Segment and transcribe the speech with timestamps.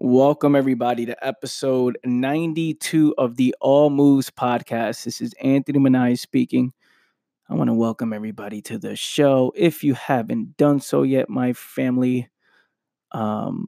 [0.00, 5.02] Welcome, everybody, to episode 92 of the All Moves podcast.
[5.02, 6.72] This is Anthony Manai speaking.
[7.48, 9.52] I want to welcome everybody to the show.
[9.56, 12.28] If you haven't done so yet, my family,
[13.10, 13.66] um,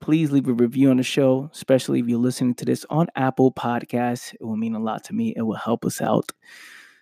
[0.00, 3.50] please leave a review on the show, especially if you're listening to this on Apple
[3.50, 4.34] Podcasts.
[4.34, 5.34] It will mean a lot to me.
[5.36, 6.30] It will help us out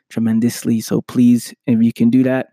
[0.09, 0.81] tremendously.
[0.81, 2.47] So please, if you can do that,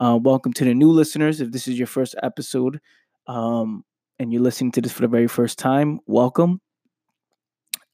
[0.00, 1.42] uh, welcome to the new listeners.
[1.42, 2.80] If this is your first episode,
[3.26, 3.84] um,
[4.18, 6.60] and you're listening to this for the very first time, welcome.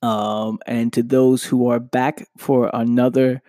[0.02, 3.42] Um, and to those who are back for another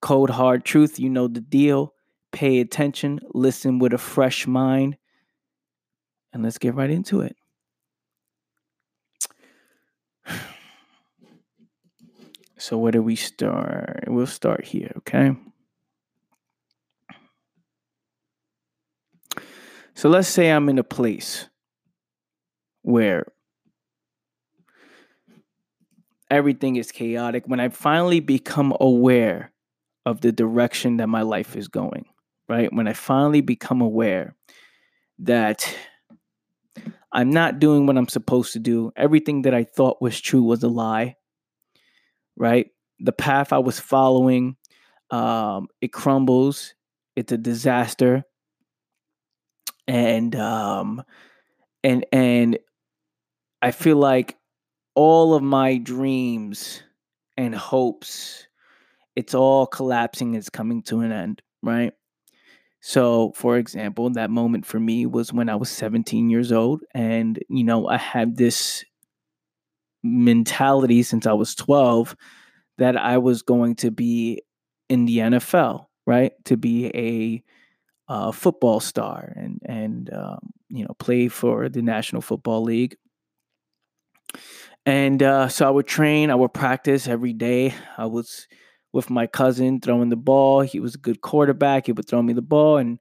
[0.00, 1.92] cold hard truth, you know the deal.
[2.32, 4.96] Pay attention, listen with a fresh mind,
[6.32, 7.36] and let's get right into it.
[12.56, 14.04] So, where do we start?
[14.06, 15.36] We'll start here, okay?
[19.94, 21.50] So, let's say I'm in a place
[22.84, 23.24] where
[26.30, 29.52] everything is chaotic, when I finally become aware
[30.04, 32.04] of the direction that my life is going,
[32.46, 32.70] right?
[32.72, 34.36] When I finally become aware
[35.20, 35.74] that
[37.10, 40.62] I'm not doing what I'm supposed to do, everything that I thought was true was
[40.62, 41.16] a lie,
[42.36, 42.66] right?
[43.00, 44.56] The path I was following,
[45.10, 46.74] um, it crumbles,
[47.16, 48.24] it's a disaster.
[49.88, 51.02] And um
[51.82, 52.58] and and
[53.64, 54.36] I feel like
[54.94, 56.82] all of my dreams
[57.38, 58.46] and hopes,
[59.16, 61.94] it's all collapsing, it's coming to an end, right?
[62.82, 66.82] So, for example, that moment for me was when I was 17 years old.
[66.94, 68.84] And, you know, I had this
[70.02, 72.14] mentality since I was 12
[72.76, 74.42] that I was going to be
[74.90, 76.32] in the NFL, right?
[76.44, 82.20] To be a uh, football star and, and um, you know, play for the National
[82.20, 82.98] Football League.
[84.86, 87.74] And uh, so I would train, I would practice every day.
[87.96, 88.46] I was
[88.92, 90.60] with my cousin throwing the ball.
[90.60, 91.86] He was a good quarterback.
[91.86, 92.98] He would throw me the ball, and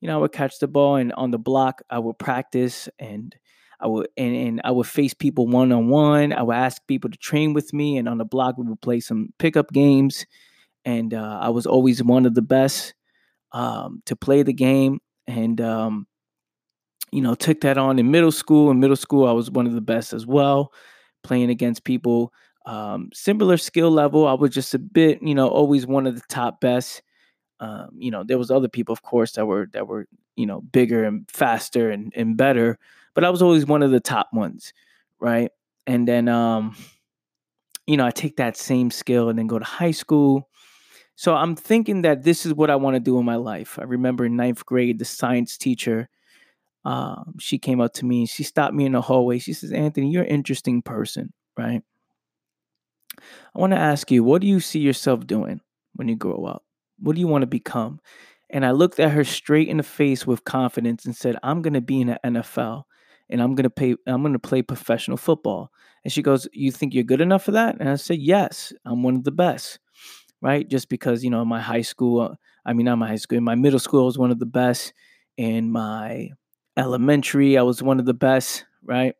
[0.00, 0.96] you know I would catch the ball.
[0.96, 3.34] And on the block, I would practice, and
[3.80, 6.32] I would and, and I would face people one on one.
[6.32, 9.00] I would ask people to train with me, and on the block we would play
[9.00, 10.26] some pickup games.
[10.84, 12.94] And uh, I was always one of the best
[13.52, 16.06] um, to play the game, and um,
[17.12, 18.70] you know took that on in middle school.
[18.70, 20.72] In middle school, I was one of the best as well
[21.22, 22.32] playing against people
[22.66, 24.26] um, similar skill level.
[24.26, 27.00] I was just a bit, you know, always one of the top best.
[27.60, 30.06] Um, you know, there was other people, of course, that were that were
[30.36, 32.78] you know bigger and faster and and better,
[33.14, 34.72] but I was always one of the top ones,
[35.20, 35.50] right?
[35.86, 36.76] And then, um,
[37.86, 40.48] you know, I take that same skill and then go to high school.
[41.16, 43.78] So I'm thinking that this is what I want to do in my life.
[43.80, 46.08] I remember in ninth grade, the science teacher
[46.86, 49.40] um, she came up to me and she stopped me in the hallway.
[49.40, 51.82] She says, Anthony, you're an interesting person, right?
[53.18, 55.60] I want to ask you, what do you see yourself doing
[55.94, 56.62] when you grow up?
[57.00, 57.98] What do you want to become?
[58.50, 61.74] And I looked at her straight in the face with confidence and said, I'm going
[61.74, 62.84] to be in the NFL
[63.28, 65.72] and I'm going to pay I'm going to play professional football.
[66.04, 69.02] And she goes, "You think you're good enough for that?" And I said, "Yes, I'm
[69.02, 69.80] one of the best."
[70.40, 70.68] Right?
[70.68, 73.80] Just because, you know, my high school, I mean, not my high school, my middle
[73.80, 74.92] school was one of the best.
[75.36, 76.30] In my
[76.76, 79.14] elementary, I was one of the best, right?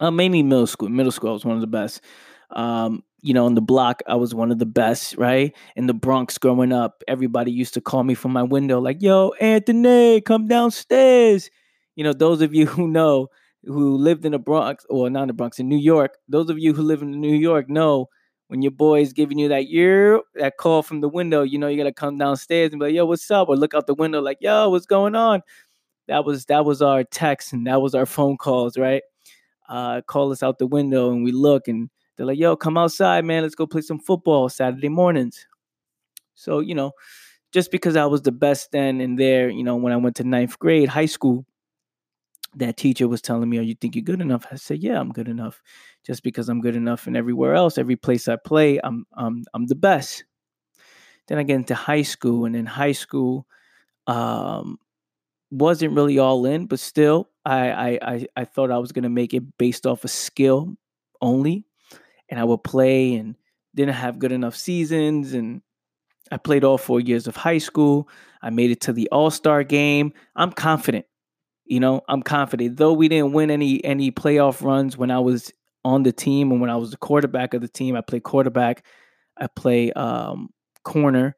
[0.00, 0.88] Uh, mainly middle school.
[0.88, 2.02] Middle school, I was one of the best.
[2.50, 5.54] Um, you know, on the block, I was one of the best, right?
[5.74, 9.32] In the Bronx growing up, everybody used to call me from my window, like, yo,
[9.40, 11.50] Anthony, come downstairs.
[11.96, 13.28] You know, those of you who know,
[13.64, 16.58] who lived in the Bronx, or not in the Bronx, in New York, those of
[16.58, 18.08] you who live in New York know
[18.48, 21.76] when your boy's giving you that year, that call from the window, you know, you
[21.76, 23.48] gotta come downstairs and be like, yo, what's up?
[23.48, 25.42] Or look out the window, like, yo, what's going on?
[26.08, 29.02] That was that was our text and that was our phone calls, right?
[29.68, 33.24] Uh, call us out the window and we look and they're like, "Yo, come outside,
[33.24, 33.42] man.
[33.42, 35.46] Let's go play some football Saturday mornings."
[36.34, 36.92] So you know,
[37.52, 40.24] just because I was the best then and there, you know, when I went to
[40.24, 41.46] ninth grade, high school,
[42.56, 45.12] that teacher was telling me, "Oh, you think you're good enough?" I said, "Yeah, I'm
[45.12, 45.62] good enough."
[46.04, 49.66] Just because I'm good enough, and everywhere else, every place I play, I'm I'm I'm
[49.66, 50.24] the best.
[51.28, 53.46] Then I get into high school, and in high school,
[54.06, 54.78] um,
[55.50, 59.34] wasn't really all in, but still, I I I, I thought I was gonna make
[59.34, 60.76] it based off of skill
[61.20, 61.66] only,
[62.28, 63.36] and I would play and
[63.74, 65.62] didn't have good enough seasons, and
[66.32, 68.08] I played all four years of high school.
[68.42, 70.12] I made it to the All Star game.
[70.34, 71.06] I'm confident,
[71.64, 72.02] you know.
[72.08, 75.52] I'm confident, though we didn't win any any playoff runs when I was
[75.84, 77.96] on the team and when I was the quarterback of the team.
[77.96, 78.84] I played quarterback.
[79.38, 80.50] I play um,
[80.82, 81.36] corner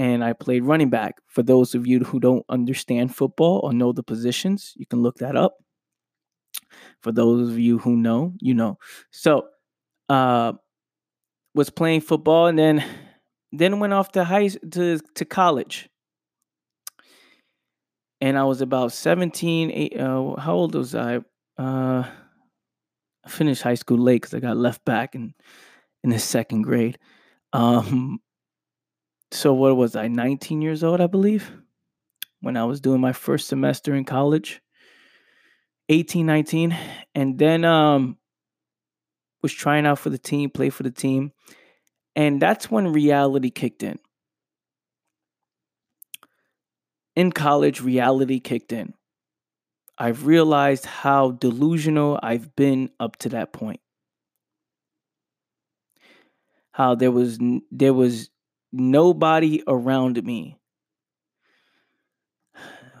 [0.00, 1.20] and I played running back.
[1.26, 5.18] For those of you who don't understand football or know the positions, you can look
[5.18, 5.58] that up.
[7.02, 8.78] For those of you who know, you know.
[9.10, 9.48] So,
[10.08, 10.54] uh,
[11.54, 12.82] was playing football and then
[13.52, 15.90] then went off to high to to college.
[18.22, 21.16] And I was about 17, eight, uh, how old was I?
[21.58, 22.04] Uh,
[23.24, 25.34] I finished high school late because I got left back in
[26.02, 26.98] in the second grade.
[27.52, 28.20] Um,
[29.32, 30.08] so what was I?
[30.08, 31.52] 19 years old, I believe,
[32.40, 34.60] when I was doing my first semester in college.
[35.88, 36.76] 18, 19,
[37.16, 38.16] and then um
[39.42, 41.32] was trying out for the team, play for the team,
[42.14, 43.98] and that's when reality kicked in.
[47.16, 48.94] In college, reality kicked in.
[49.98, 53.80] I've realized how delusional I've been up to that point.
[56.72, 57.38] How there was
[57.70, 58.30] there was
[58.72, 60.58] nobody around me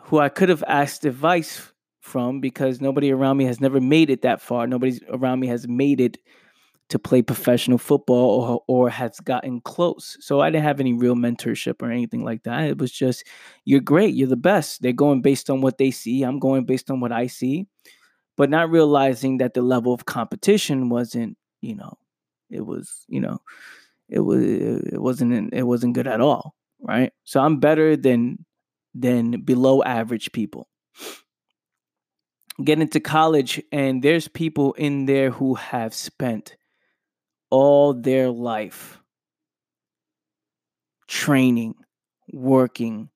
[0.04, 4.22] who I could have asked advice from because nobody around me has never made it
[4.22, 4.66] that far.
[4.66, 6.18] Nobody around me has made it
[6.88, 10.16] to play professional football or, or has gotten close.
[10.20, 12.64] So I didn't have any real mentorship or anything like that.
[12.64, 13.24] It was just,
[13.64, 14.82] you're great, you're the best.
[14.82, 16.24] They're going based on what they see.
[16.24, 17.66] I'm going based on what I see,
[18.36, 21.96] but not realizing that the level of competition wasn't, you know,
[22.50, 23.38] it was, you know,
[24.10, 27.12] it was it wasn't it wasn't good at all, right?
[27.24, 28.44] So I'm better than
[28.94, 30.68] than below average people.
[32.62, 36.56] Get into college and there's people in there who have spent
[37.50, 39.00] all their life
[41.08, 41.74] training,
[42.32, 43.08] working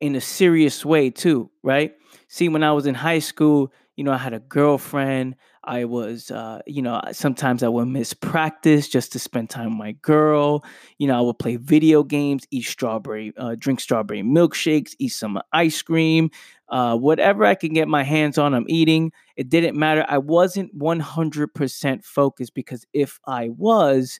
[0.00, 1.94] in a serious way too, right?
[2.28, 5.36] See, when I was in high school, you know, I had a girlfriend.
[5.62, 9.78] I was, uh, you know, sometimes I would miss practice just to spend time with
[9.78, 10.64] my girl.
[10.98, 15.38] You know, I would play video games, eat strawberry, uh, drink strawberry milkshakes, eat some
[15.52, 16.30] ice cream,
[16.70, 19.12] uh, whatever I can get my hands on, I'm eating.
[19.36, 20.04] It didn't matter.
[20.08, 24.18] I wasn't 100% focused because if I was,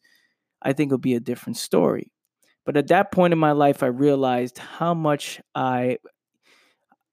[0.62, 2.12] I think it would be a different story.
[2.66, 5.98] But at that point in my life, I realized how much I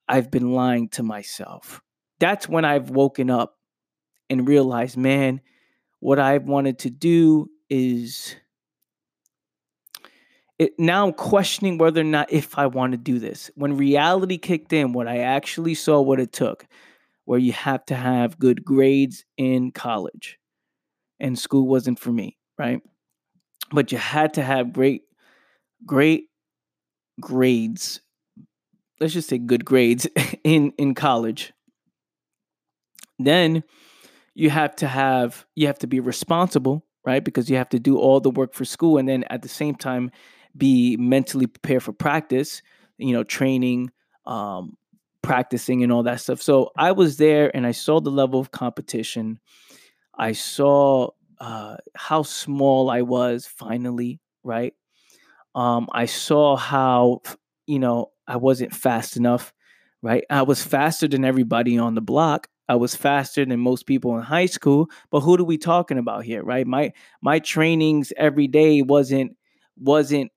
[0.07, 1.81] I've been lying to myself.
[2.19, 3.56] That's when I've woken up
[4.29, 5.41] and realized, man,
[5.99, 8.35] what I wanted to do is
[10.59, 13.51] it, now I'm questioning whether or not if I want to do this.
[13.55, 16.65] When reality kicked in, what I actually saw what it took,
[17.25, 20.39] where you have to have good grades in college,
[21.19, 22.81] and school wasn't for me, right?
[23.71, 25.03] But you had to have great,
[25.85, 26.25] great
[27.19, 28.01] grades.
[28.99, 30.07] Let's just say good grades
[30.43, 31.53] in in college.
[33.19, 33.63] Then
[34.37, 37.23] you have to have you have to be responsible, right?
[37.23, 39.73] Because you have to do all the work for school, and then at the same
[39.73, 40.11] time
[40.55, 42.61] be mentally prepared for practice,
[42.99, 43.91] you know, training,
[44.27, 44.77] um,
[45.23, 46.39] practicing, and all that stuff.
[46.39, 49.39] So I was there and I saw the level of competition.
[50.15, 54.75] I saw uh, how small I was finally, right?
[55.55, 57.21] Um, I saw how,
[57.65, 59.51] you know, I wasn't fast enough,
[60.03, 60.25] right?
[60.29, 62.49] I was faster than everybody on the block.
[62.69, 66.23] I was faster than most people in high school, but who are we talking about
[66.25, 66.67] here, right?
[66.67, 66.91] My
[67.21, 69.35] my trainings every day wasn't
[69.79, 70.31] wasn't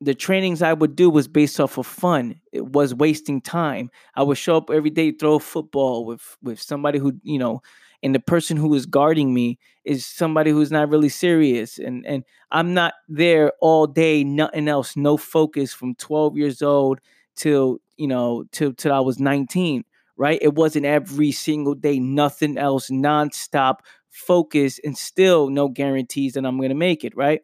[0.00, 2.40] the trainings I would do was based off of fun.
[2.52, 3.90] It was wasting time.
[4.14, 7.62] I would show up every day, throw football with with somebody who you know,
[8.02, 12.22] and the person who is guarding me is somebody who's not really serious, and and
[12.52, 17.00] I'm not there all day, nothing else, no focus from 12 years old
[17.36, 19.84] till you know till till I was 19.
[20.18, 20.38] Right?
[20.42, 23.76] It wasn't every single day, nothing else, nonstop
[24.10, 27.16] focus, and still no guarantees that I'm gonna make it.
[27.16, 27.42] Right?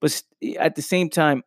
[0.00, 1.44] But eh, at the same time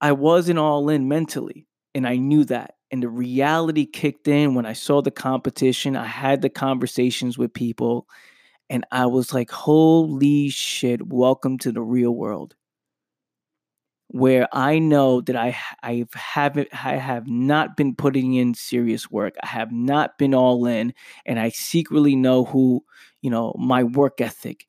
[0.00, 2.74] I wasn't all in mentally, and I knew that.
[2.90, 5.96] And the reality kicked in when I saw the competition.
[5.96, 8.06] I had the conversations with people,
[8.68, 12.54] and I was like, holy shit, welcome to the real world.
[14.08, 19.34] Where I know that I I haven't I have not been putting in serious work.
[19.42, 20.94] I have not been all in,
[21.26, 22.84] and I secretly know who
[23.22, 24.66] you know my work ethic,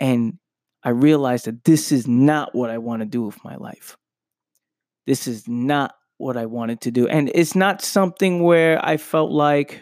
[0.00, 0.38] and
[0.84, 3.96] I realize that this is not what I want to do with my life
[5.08, 7.08] this is not what I wanted to do.
[7.08, 9.80] And it's not something where I felt like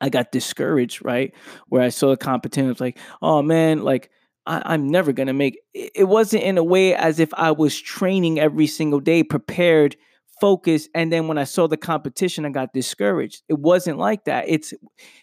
[0.00, 1.34] I got discouraged, right?
[1.68, 4.10] Where I saw the competition, was like, oh man, like
[4.50, 8.40] I, am never gonna make it wasn't in a way as if I was training
[8.40, 9.96] every single day, prepared,
[10.40, 13.42] focused, and then when I saw the competition, I got discouraged.
[13.48, 14.46] It wasn't like that.
[14.48, 14.74] It's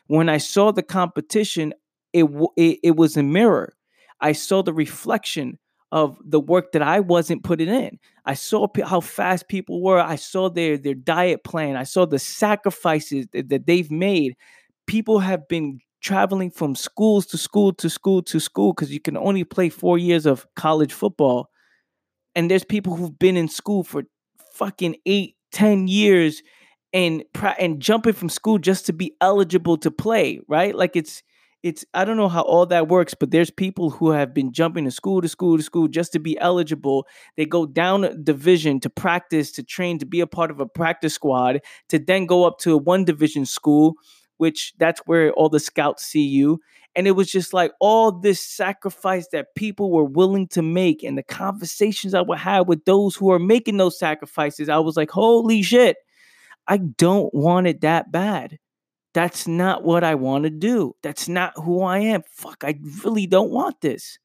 [0.08, 1.74] when I saw the competition,
[2.14, 3.74] it it, it was a mirror.
[4.22, 5.60] I saw the reflection
[5.92, 8.00] of the work that I wasn't putting in.
[8.26, 10.00] I saw how fast people were.
[10.00, 11.76] I saw their their diet plan.
[11.76, 14.36] I saw the sacrifices that they've made.
[14.86, 19.18] People have been traveling from schools to school to school to school because you can
[19.18, 21.50] only play four years of college football.
[22.36, 24.04] And there's people who've been in school for
[24.54, 26.42] fucking eight, ten years
[26.94, 27.24] and
[27.60, 30.76] and jumping from school just to be eligible to play, right?
[30.76, 31.24] Like it's
[31.64, 34.86] it's I don't know how all that works, but there's people who have been jumping
[34.86, 37.08] to school to school to school just to be eligible.
[37.36, 40.68] They go down a division to practice, to train, to be a part of a
[40.68, 43.96] practice squad, to then go up to a one division school,
[44.38, 46.60] which that's where all the scouts see you.
[46.96, 51.18] And it was just like all this sacrifice that people were willing to make, and
[51.18, 54.70] the conversations I would have with those who are making those sacrifices.
[54.70, 55.98] I was like, holy shit,
[56.68, 58.58] I don't want it that bad.
[59.14, 60.96] That's not what I want to do.
[61.02, 62.24] That's not who I am.
[62.30, 64.20] Fuck, I really don't want this.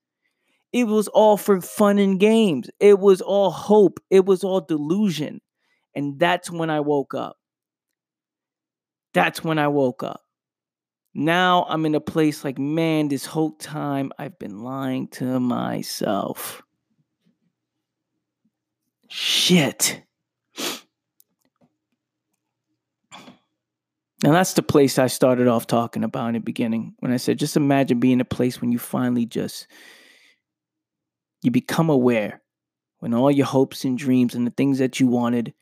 [0.72, 2.70] It was all for fun and games.
[2.80, 4.00] It was all hope.
[4.08, 5.40] It was all delusion.
[5.94, 7.36] And that's when I woke up.
[9.14, 10.22] That's when I woke up.
[11.14, 16.62] Now I'm in a place like, man, this whole time I've been lying to myself.
[19.08, 20.02] Shit.
[24.22, 27.38] Now that's the place I started off talking about in the beginning when I said
[27.38, 29.66] just imagine being a place when you finally just
[31.42, 32.40] you become aware
[33.00, 35.52] when all your hopes and dreams and the things that you wanted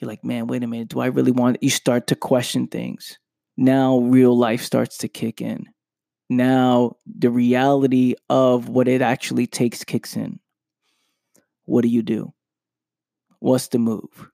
[0.00, 0.88] you're like man wait a minute.
[0.88, 1.62] Do I really want it?
[1.62, 3.18] you start to question things.
[3.56, 5.66] Now real life starts to kick in.
[6.28, 10.40] Now the reality of what it actually takes kicks in.
[11.64, 12.32] What do you do?
[13.40, 14.30] What's the move?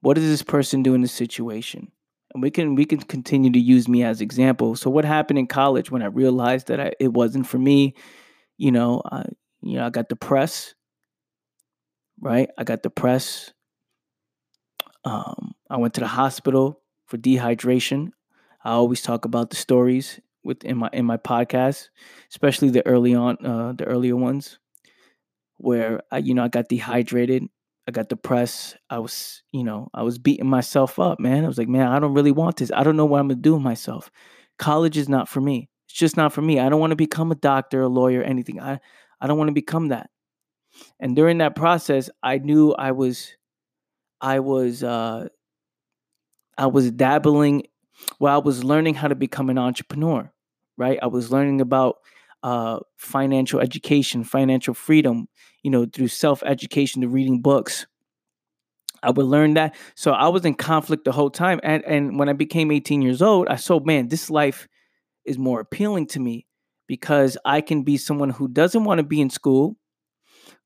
[0.00, 1.90] What does this person do in this situation?
[2.34, 4.76] And we can we can continue to use me as example.
[4.76, 7.94] So what happened in college when i realized that I, it wasn't for me?
[8.58, 9.24] You know i
[9.60, 10.74] you know i got depressed
[12.22, 13.52] right i got depressed
[15.04, 18.12] um, i went to the hospital for dehydration
[18.64, 21.88] i always talk about the stories within my in my podcast
[22.30, 24.58] especially the early on uh, the earlier ones
[25.58, 27.48] where I, you know i got dehydrated
[27.86, 28.76] I got depressed.
[28.90, 31.44] I was, you know, I was beating myself up, man.
[31.44, 32.70] I was like, man, I don't really want this.
[32.72, 34.10] I don't know what I'm gonna do with myself.
[34.58, 35.68] College is not for me.
[35.88, 36.60] It's just not for me.
[36.60, 38.60] I don't want to become a doctor, a lawyer, anything.
[38.60, 38.78] I,
[39.20, 40.10] I don't want to become that.
[41.00, 43.32] And during that process, I knew I was,
[44.20, 45.28] I was, uh,
[46.56, 47.64] I was dabbling.
[48.18, 50.30] Well, I was learning how to become an entrepreneur,
[50.76, 50.98] right?
[51.02, 51.96] I was learning about
[52.42, 55.28] uh, financial education, financial freedom,
[55.62, 57.86] you know, through self education, to reading books.
[59.02, 59.74] I would learn that.
[59.94, 61.60] So I was in conflict the whole time.
[61.62, 64.68] And and when I became 18 years old, I saw, man, this life
[65.24, 66.46] is more appealing to me
[66.86, 69.76] because I can be someone who doesn't want to be in school,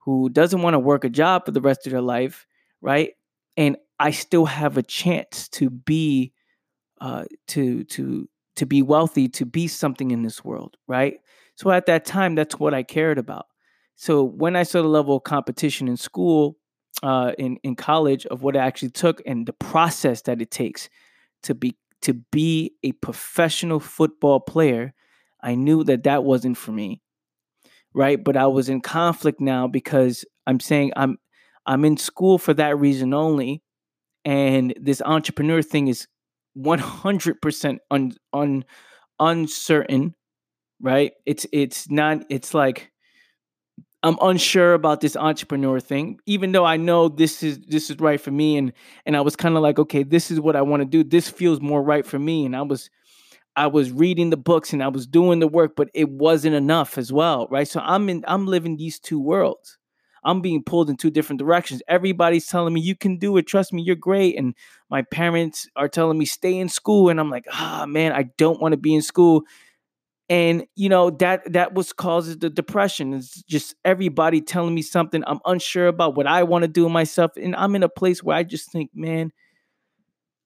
[0.06, 2.46] who doesn't want to work a job for the rest of their life,
[2.82, 3.12] right?
[3.58, 6.32] And I still have a chance to be
[7.00, 11.18] uh to to to be wealthy, to be something in this world, right?
[11.56, 13.46] So at that time, that's what I cared about.
[13.96, 16.58] So when I saw the level of competition in school,
[17.02, 20.88] uh, in in college, of what it actually took and the process that it takes
[21.44, 24.94] to be to be a professional football player,
[25.42, 27.02] I knew that that wasn't for me,
[27.96, 28.22] right?
[28.22, 31.16] But I was in conflict now because I'm saying I'm
[31.64, 33.62] I'm in school for that reason only,
[34.24, 36.06] and this entrepreneur thing is
[36.56, 38.64] 100% un, un,
[39.18, 40.14] uncertain,
[40.80, 41.12] right?
[41.24, 42.92] It's it's not it's like
[44.02, 48.20] I'm unsure about this entrepreneur thing, even though I know this is this is right
[48.20, 48.72] for me, and
[49.06, 51.02] and I was kind of like, okay, this is what I want to do.
[51.02, 52.90] This feels more right for me, and I was
[53.56, 56.98] I was reading the books and I was doing the work, but it wasn't enough
[56.98, 57.66] as well, right?
[57.66, 59.78] So I'm in I'm living these two worlds.
[60.24, 61.82] I'm being pulled in two different directions.
[61.88, 63.46] Everybody's telling me you can do it.
[63.46, 64.36] Trust me, you're great.
[64.36, 64.54] And
[64.90, 68.24] my parents are telling me stay in school, and I'm like, ah, oh, man, I
[68.36, 69.44] don't want to be in school
[70.28, 75.22] and you know that that was causes the depression it's just everybody telling me something
[75.26, 78.36] i'm unsure about what i want to do myself and i'm in a place where
[78.36, 79.30] i just think man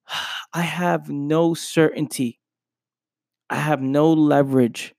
[0.52, 2.39] i have no certainty
[3.50, 4.95] i have no leverage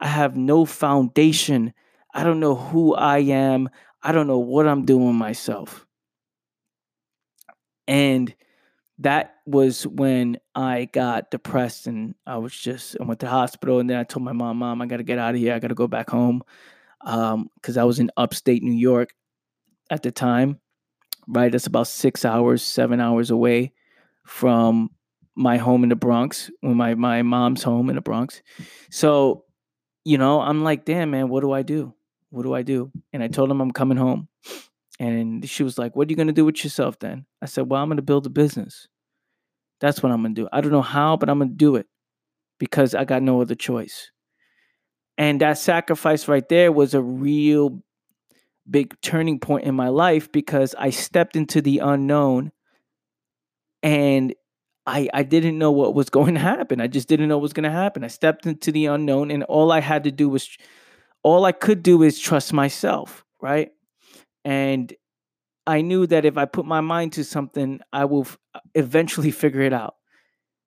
[0.00, 1.72] i have no foundation
[2.12, 3.68] i don't know who i am
[4.02, 5.86] i don't know what i'm doing myself
[7.86, 8.34] and
[8.98, 13.80] that was when I got depressed and I was just I went to the hospital
[13.80, 15.54] and then I told my mom, Mom, I gotta get out of here.
[15.54, 16.42] I gotta go back home.
[17.00, 19.14] Um, because I was in upstate New York
[19.90, 20.60] at the time.
[21.26, 21.52] Right.
[21.52, 23.72] That's about six hours, seven hours away
[24.24, 24.90] from
[25.36, 28.42] my home in the Bronx, when my, my mom's home in the Bronx.
[28.90, 29.44] So
[30.04, 31.94] you know, I'm like, damn, man, what do I do?
[32.30, 32.90] What do I do?
[33.12, 34.28] And I told him I'm coming home.
[35.00, 37.26] And she was like, What are you to do with yourself then?
[37.42, 38.86] I said, Well, I'm to build a business.
[39.80, 40.48] That's what I'm to do.
[40.52, 41.86] I don't know how, but I'm to do it
[42.58, 44.10] because I got no other choice.
[45.18, 47.82] And that sacrifice right there was a real
[48.68, 52.52] big turning point in my life because I stepped into the unknown
[53.82, 54.34] and
[54.86, 56.80] I I didn't know what was going to happen.
[56.80, 58.04] I just didn't know what was going to happen.
[58.04, 60.48] I stepped into the unknown and all I had to do was
[61.22, 63.70] all I could do is trust myself, right?
[64.44, 64.92] And
[65.66, 68.38] I knew that if I put my mind to something, I will f-
[68.74, 69.96] eventually figure it out.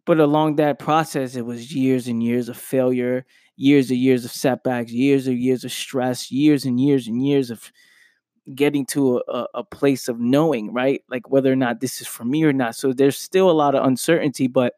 [0.05, 3.25] But along that process, it was years and years of failure,
[3.57, 7.51] years and years of setbacks, years and years of stress, years and years and years
[7.51, 7.71] of
[8.55, 11.03] getting to a, a place of knowing, right?
[11.09, 12.75] Like whether or not this is for me or not.
[12.75, 14.73] So there's still a lot of uncertainty, but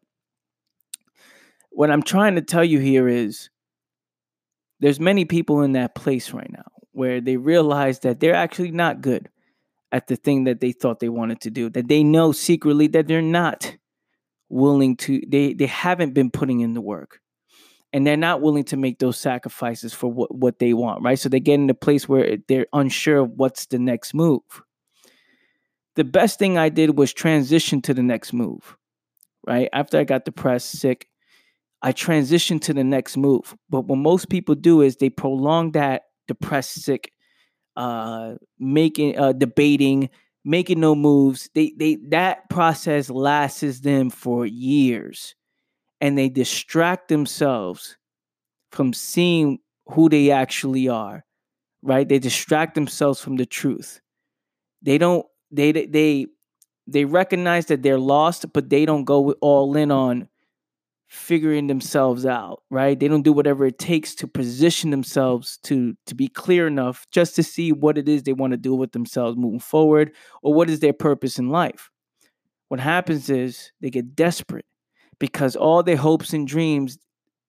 [1.69, 3.49] what I'm trying to tell you here is
[4.79, 9.01] there's many people in that place right now where they realize that they're actually not
[9.01, 9.29] good
[9.91, 13.07] at the thing that they thought they wanted to do that they know secretly that
[13.07, 13.75] they're not
[14.49, 17.21] willing to they they haven't been putting in the work
[17.91, 21.17] and they're not willing to make those sacrifices for what, what they want, right?
[21.17, 24.41] So they get in a place where they're unsure of what's the next move.
[25.95, 28.77] The best thing I did was transition to the next move,
[29.45, 29.69] right?
[29.73, 31.07] After I got depressed, sick,
[31.81, 33.55] I transitioned to the next move.
[33.69, 37.11] But what most people do is they prolong that depressed, sick,
[37.75, 40.09] uh, making, uh, debating,
[40.45, 41.49] making no moves.
[41.55, 45.35] They, they, that process lasts them for years
[46.01, 47.97] and they distract themselves
[48.71, 51.25] from seeing who they actually are
[51.81, 52.07] right?
[52.07, 54.01] They distract themselves from the truth.
[54.81, 56.27] They don't they they
[56.87, 60.27] they recognize that they're lost but they don't go all in on
[61.07, 62.99] figuring themselves out right?
[62.99, 67.35] They don't do whatever it takes to position themselves to to be clear enough just
[67.35, 70.11] to see what it is they want to do with themselves moving forward
[70.43, 71.89] or what is their purpose in life.
[72.69, 74.65] What happens is they get desperate
[75.19, 76.97] because all their hopes and dreams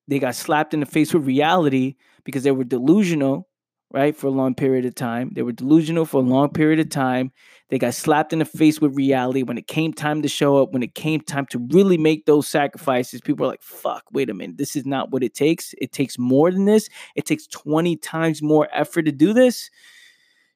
[0.09, 3.49] they got slapped in the face with reality because they were delusional
[3.93, 5.31] right for a long period of time.
[5.35, 7.33] They were delusional for a long period of time.
[7.69, 9.43] They got slapped in the face with reality.
[9.43, 12.49] When it came time to show up when it came time to really make those
[12.49, 14.59] sacrifices people are like fuck wait a minute.
[14.59, 15.75] This is not what it takes.
[15.79, 16.89] It takes more than this.
[17.15, 19.71] It takes 20 times more effort to do this.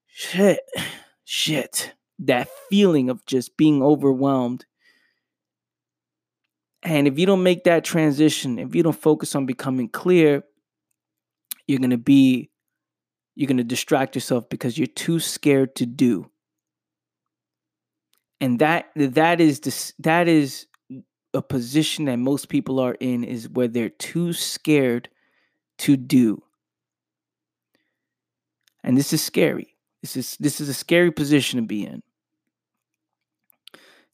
[0.06, 0.60] Shit.
[1.24, 1.94] Shit.
[2.18, 4.66] That feeling of just being overwhelmed
[6.84, 10.44] and if you don't make that transition, if you don't focus on becoming clear,
[11.66, 12.50] you're going to be
[13.34, 16.30] you're going to distract yourself because you're too scared to do.
[18.40, 20.66] And that that is this that is
[21.32, 25.08] a position that most people are in is where they're too scared
[25.78, 26.42] to do.
[28.84, 29.74] And this is scary.
[30.02, 32.02] This is this is a scary position to be in.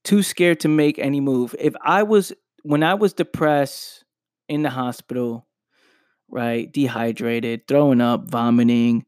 [0.05, 1.55] Too scared to make any move.
[1.59, 4.05] If I was when I was depressed
[4.49, 5.47] in the hospital,
[6.29, 9.05] right, dehydrated, throwing up, vomiting,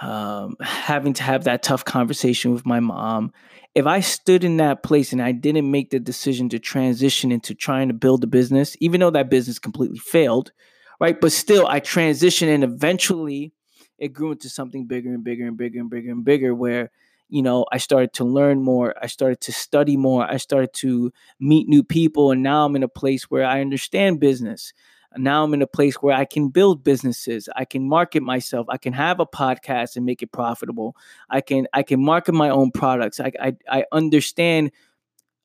[0.00, 3.32] um, having to have that tough conversation with my mom,
[3.74, 7.54] if I stood in that place and I didn't make the decision to transition into
[7.54, 10.52] trying to build a business, even though that business completely failed,
[11.00, 13.52] right, but still I transitioned and eventually
[13.98, 16.90] it grew into something bigger and bigger and bigger and bigger and bigger where
[17.32, 18.94] you know, I started to learn more.
[19.02, 20.30] I started to study more.
[20.30, 22.30] I started to meet new people.
[22.30, 24.74] And now I'm in a place where I understand business.
[25.16, 27.48] Now I'm in a place where I can build businesses.
[27.56, 28.66] I can market myself.
[28.68, 30.94] I can have a podcast and make it profitable.
[31.30, 33.18] I can I can market my own products.
[33.18, 34.70] I I, I understand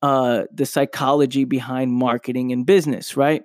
[0.02, 3.42] uh, the psychology behind marketing and business, right?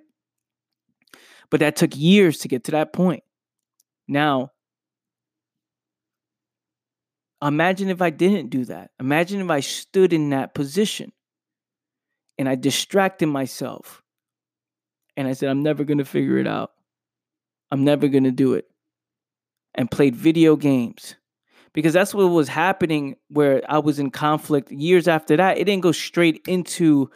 [1.50, 3.24] But that took years to get to that point.
[4.08, 4.53] Now,
[7.48, 8.92] Imagine if I didn't do that.
[9.00, 11.12] Imagine if I stood in that position
[12.38, 14.02] and I distracted myself
[15.18, 16.72] and I said, I'm never going to figure it out.
[17.70, 18.70] I'm never going to do it.
[19.76, 21.16] And played video games
[21.74, 25.58] because that's what was happening where I was in conflict years after that.
[25.58, 27.10] It didn't go straight into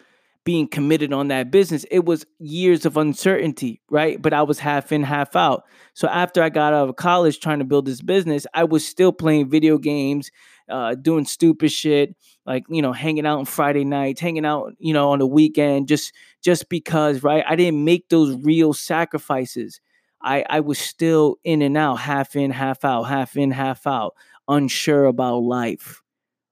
[0.48, 1.86] being committed on that business.
[1.92, 4.22] It was years of uncertainty, right?
[4.22, 5.66] But I was half in, half out.
[5.94, 9.12] So after I got out of college trying to build this business, I was still
[9.12, 10.32] playing video games,
[10.70, 14.94] uh, doing stupid shit, like you know, hanging out on Friday nights, hanging out, you
[14.94, 17.44] know, on the weekend, just just because, right?
[17.46, 19.82] I didn't make those real sacrifices.
[20.22, 24.16] I I was still in and out, half in, half out, half in, half out,
[24.48, 26.02] unsure about life,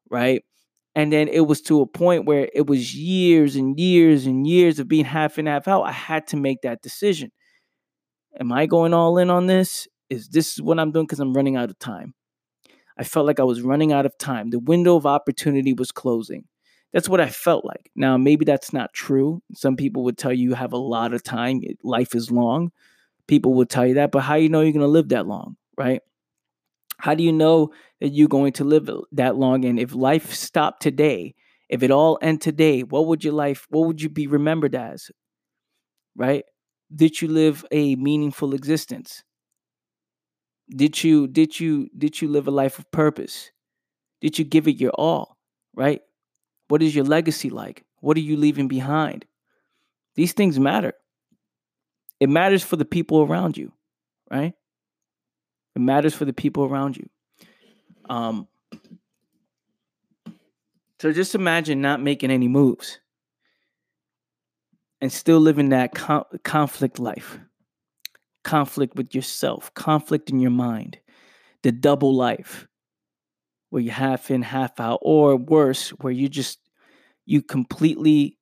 [0.10, 0.44] right?
[0.96, 4.80] And then it was to a point where it was years and years and years
[4.80, 5.84] of being half and half out.
[5.84, 7.32] I had to make that decision.
[8.40, 9.88] am I going all in on this?
[10.10, 12.14] Is this what I'm doing because I'm running out of time?
[12.98, 14.50] I felt like I was running out of time.
[14.50, 16.46] The window of opportunity was closing.
[16.94, 17.92] That's what I felt like.
[17.96, 19.42] Now, maybe that's not true.
[19.54, 22.72] Some people would tell you you have a lot of time, life is long.
[23.28, 25.58] People would tell you that, but how you know you're going to live that long,
[25.78, 26.02] right?
[26.98, 29.66] How do you know that you're going to live that long?
[29.66, 31.36] And if life stopped today,
[31.70, 35.10] if it all end today, what would your life, what would you be remembered as?
[36.16, 36.44] Right?
[36.94, 39.24] Did you live a meaningful existence?
[40.70, 43.52] Did you did you did you live a life of purpose?
[44.22, 45.38] Did you give it your all?
[45.76, 46.02] Right?
[46.68, 47.84] What is your legacy like?
[48.00, 49.26] What are you leaving behind?
[50.16, 50.94] These things matter.
[52.20, 53.74] It matters for the people around you,
[54.32, 54.54] right?
[55.76, 57.10] It matters for the people around you.
[58.10, 58.48] Um,
[61.00, 63.00] so just imagine not making any moves
[65.02, 65.94] and still living that
[66.44, 67.40] conflict life
[68.46, 70.98] conflict with yourself, conflict in your mind,
[71.64, 72.68] the double life
[73.72, 76.60] where you half in, half out, or worse, where you just
[77.26, 78.38] you completely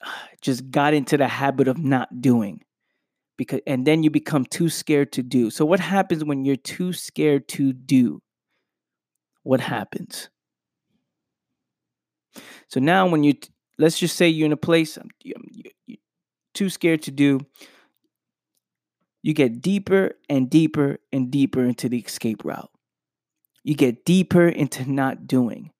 [0.40, 2.62] just got into the habit of not doing
[3.36, 5.50] because and then you become too scared to do.
[5.50, 8.20] So what happens when you're too scared to do?
[9.42, 10.30] What happens?
[12.68, 13.34] So now when you
[13.78, 15.98] let's just say you're in a place um, you're
[16.54, 17.40] too scared to do,
[19.22, 22.70] you get deeper and deeper and deeper into the escape route.
[23.62, 25.70] You get deeper into not doing.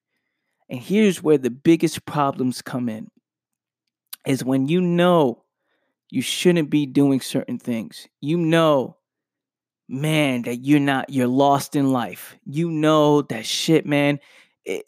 [0.68, 3.08] And here's where the biggest problems come in
[4.26, 5.43] is when you know
[6.10, 8.06] you shouldn't be doing certain things.
[8.20, 8.96] You know,
[9.88, 12.36] man, that you're not, you're lost in life.
[12.44, 14.20] You know that shit, man.
[14.64, 14.84] It,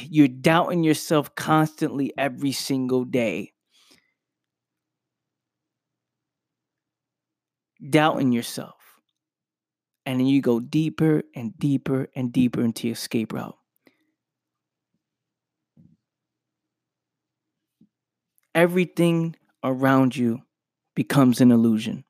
[0.00, 3.52] you're doubting yourself constantly every single day.
[7.90, 8.74] Doubting yourself.
[10.06, 13.56] And then you go deeper and deeper and deeper into your escape route.
[18.56, 20.42] everything around you
[20.94, 22.04] becomes an illusion.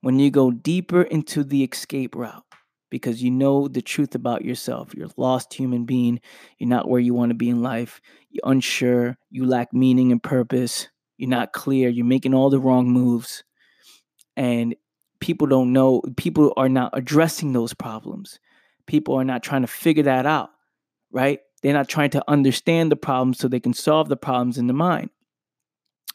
[0.00, 2.44] When you go deeper into the escape route,
[2.90, 6.20] because you know the truth about yourself, you're a lost human being,
[6.58, 10.22] you're not where you want to be in life, you're unsure, you lack meaning and
[10.22, 13.42] purpose, you're not clear, you're making all the wrong moves,
[14.36, 14.76] and
[15.20, 18.38] people don't know, people are not addressing those problems.
[18.86, 20.50] People are not trying to figure that out,
[21.10, 21.40] right?
[21.62, 24.74] They're not trying to understand the problems so they can solve the problems in the
[24.74, 25.08] mind.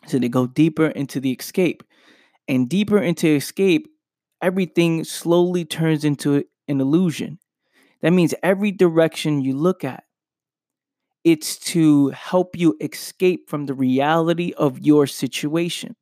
[0.07, 1.83] So they go deeper into the escape.
[2.47, 3.87] And deeper into escape,
[4.41, 7.39] everything slowly turns into an illusion.
[8.01, 10.03] That means every direction you look at,
[11.23, 15.95] it's to help you escape from the reality of your situation.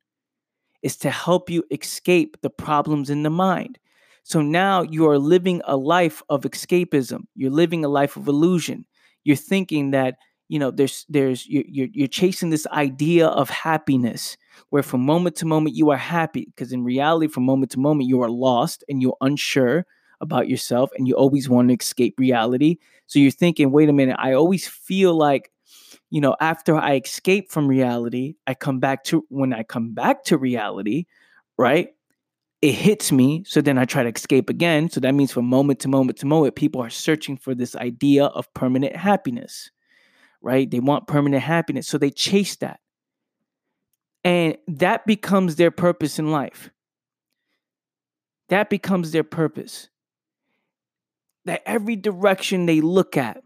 [0.82, 3.78] It's to help you escape the problems in the mind.
[4.22, 7.22] So now you are living a life of escapism.
[7.34, 8.86] You're living a life of illusion
[9.24, 10.16] you're thinking that
[10.48, 14.36] you know there's there's you're you're chasing this idea of happiness
[14.70, 18.08] where from moment to moment you are happy because in reality from moment to moment
[18.08, 19.86] you are lost and you're unsure
[20.20, 24.16] about yourself and you always want to escape reality so you're thinking wait a minute
[24.18, 25.52] i always feel like
[26.10, 30.24] you know after i escape from reality i come back to when i come back
[30.24, 31.04] to reality
[31.56, 31.90] right
[32.60, 33.44] it hits me.
[33.46, 34.90] So then I try to escape again.
[34.90, 38.24] So that means from moment to moment to moment, people are searching for this idea
[38.26, 39.70] of permanent happiness,
[40.40, 40.70] right?
[40.70, 41.88] They want permanent happiness.
[41.88, 42.80] So they chase that.
[44.24, 46.70] And that becomes their purpose in life.
[48.48, 49.88] That becomes their purpose.
[51.44, 53.42] That every direction they look at,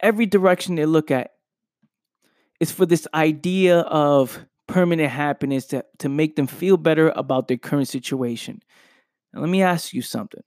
[0.00, 1.32] every direction they look at
[2.60, 7.56] is for this idea of permanent happiness to, to make them feel better about their
[7.56, 8.62] current situation.
[9.32, 10.42] Now, let me ask you something.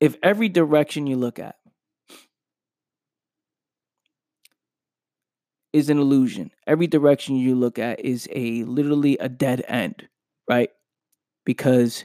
[0.00, 1.56] If every direction you look at
[5.72, 10.08] is an illusion, every direction you look at is a literally a dead end,
[10.48, 10.70] right?
[11.44, 12.04] Because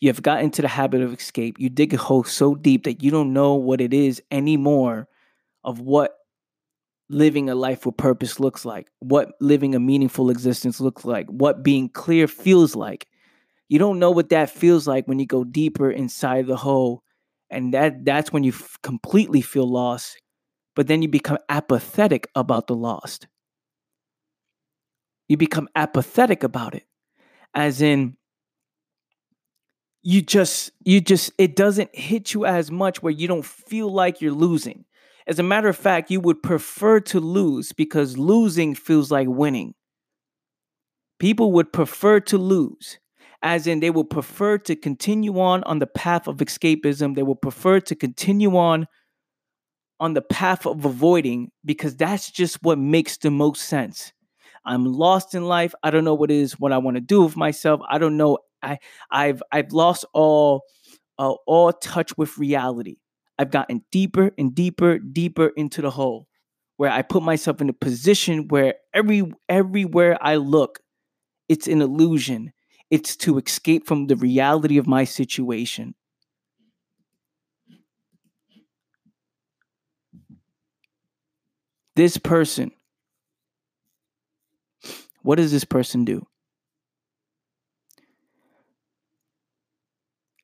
[0.00, 1.58] you have gotten into the habit of escape.
[1.58, 5.08] You dig a hole so deep that you don't know what it is anymore
[5.64, 6.14] of what
[7.10, 11.62] living a life with purpose looks like, what living a meaningful existence looks like, what
[11.62, 13.06] being clear feels like.
[13.68, 17.02] You don't know what that feels like when you go deeper inside the hole.
[17.50, 20.18] And that that's when you f- completely feel lost,
[20.76, 23.28] but then you become apathetic about the lost.
[25.28, 26.84] You become apathetic about it.
[27.54, 28.16] As in
[30.02, 34.20] you just you just it doesn't hit you as much where you don't feel like
[34.20, 34.84] you're losing
[35.26, 39.74] As a matter of fact, you would prefer to lose because losing feels like winning.
[41.18, 42.98] People would prefer to lose,
[43.42, 47.14] as in they will prefer to continue on on the path of escapism.
[47.14, 48.86] They will prefer to continue on
[50.00, 54.12] on the path of avoiding because that's just what makes the most sense.
[54.64, 55.74] I'm lost in life.
[55.82, 57.80] I don't know what is what I want to do with myself.
[57.88, 58.38] I don't know.
[58.62, 58.78] I
[59.10, 60.62] I've I've lost all
[61.18, 62.96] uh, all touch with reality.
[63.38, 66.26] I've gotten deeper and deeper, deeper into the hole
[66.76, 70.80] where I put myself in a position where every everywhere I look,
[71.48, 72.52] it's an illusion.
[72.90, 75.94] It's to escape from the reality of my situation.
[81.96, 82.70] This person,
[85.22, 86.26] what does this person do?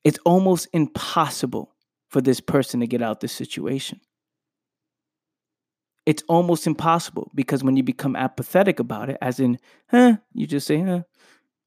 [0.03, 1.75] It's almost impossible
[2.09, 4.01] for this person to get out this situation.
[6.07, 10.67] It's almost impossible because when you become apathetic about it, as in, huh, you just
[10.67, 11.05] say, huh,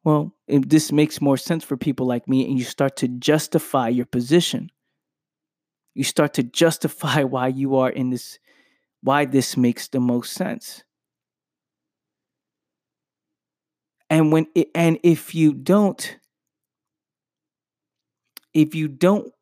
[0.04, 3.90] well, if this makes more sense for people like me, and you start to justify
[3.90, 4.70] your position.
[5.94, 8.40] You start to justify why you are in this,
[9.02, 10.84] why this makes the most sense.
[14.10, 16.18] And when it, and if you don't,
[18.54, 19.34] if you don't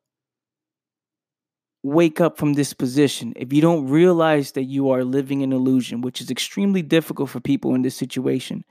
[1.82, 6.00] wake up from this position, if you don't realize that you are living an illusion,
[6.00, 8.64] which is extremely difficult for people in this situation,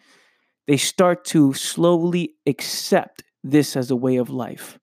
[0.68, 4.80] they start to slowly accept this as a way of life.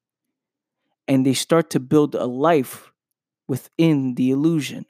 [1.09, 2.92] And they start to build a life
[3.49, 4.87] within the illusion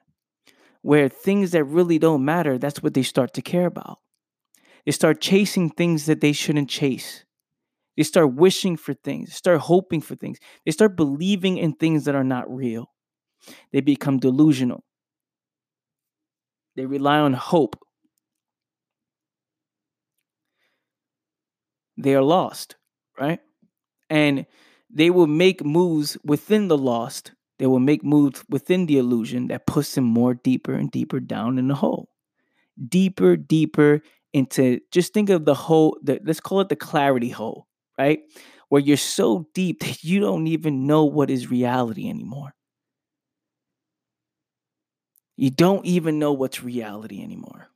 [0.83, 3.99] where things that really don't matter, that's what they start to care about.
[4.85, 7.25] They start chasing things that they shouldn't chase.
[7.97, 10.39] They start wishing for things, start hoping for things.
[10.65, 12.91] They start believing in things that are not real.
[13.73, 14.85] They become delusional.
[16.75, 17.77] They rely on hope.
[22.03, 22.77] They are lost,
[23.19, 23.41] right?
[24.11, 24.47] And
[24.91, 27.33] they will make moves within the lost.
[27.59, 31.59] They will make moves within the illusion that puts them more deeper and deeper down
[31.59, 32.11] in the hole.
[32.89, 37.69] Deeper, deeper into just think of the hole, the, let's call it the clarity hole,
[37.99, 38.21] right?
[38.69, 42.55] Where you're so deep that you don't even know what is reality anymore.
[45.37, 47.72] You don't even know what's reality anymore.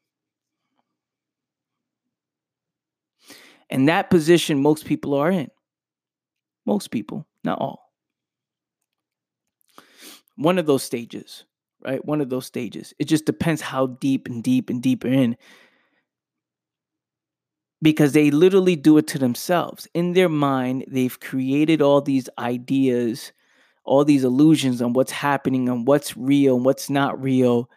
[3.71, 5.51] And that position most people are in.
[6.65, 7.93] Most people, not all.
[10.37, 11.45] One of those stages,
[11.85, 12.05] right?
[12.05, 12.93] One of those stages.
[12.99, 15.37] It just depends how deep and deep and deeper in.
[17.83, 19.87] Because they literally do it to themselves.
[19.95, 23.33] In their mind, they've created all these ideas
[23.87, 27.71] all these illusions on what's happening and what's real and what's not real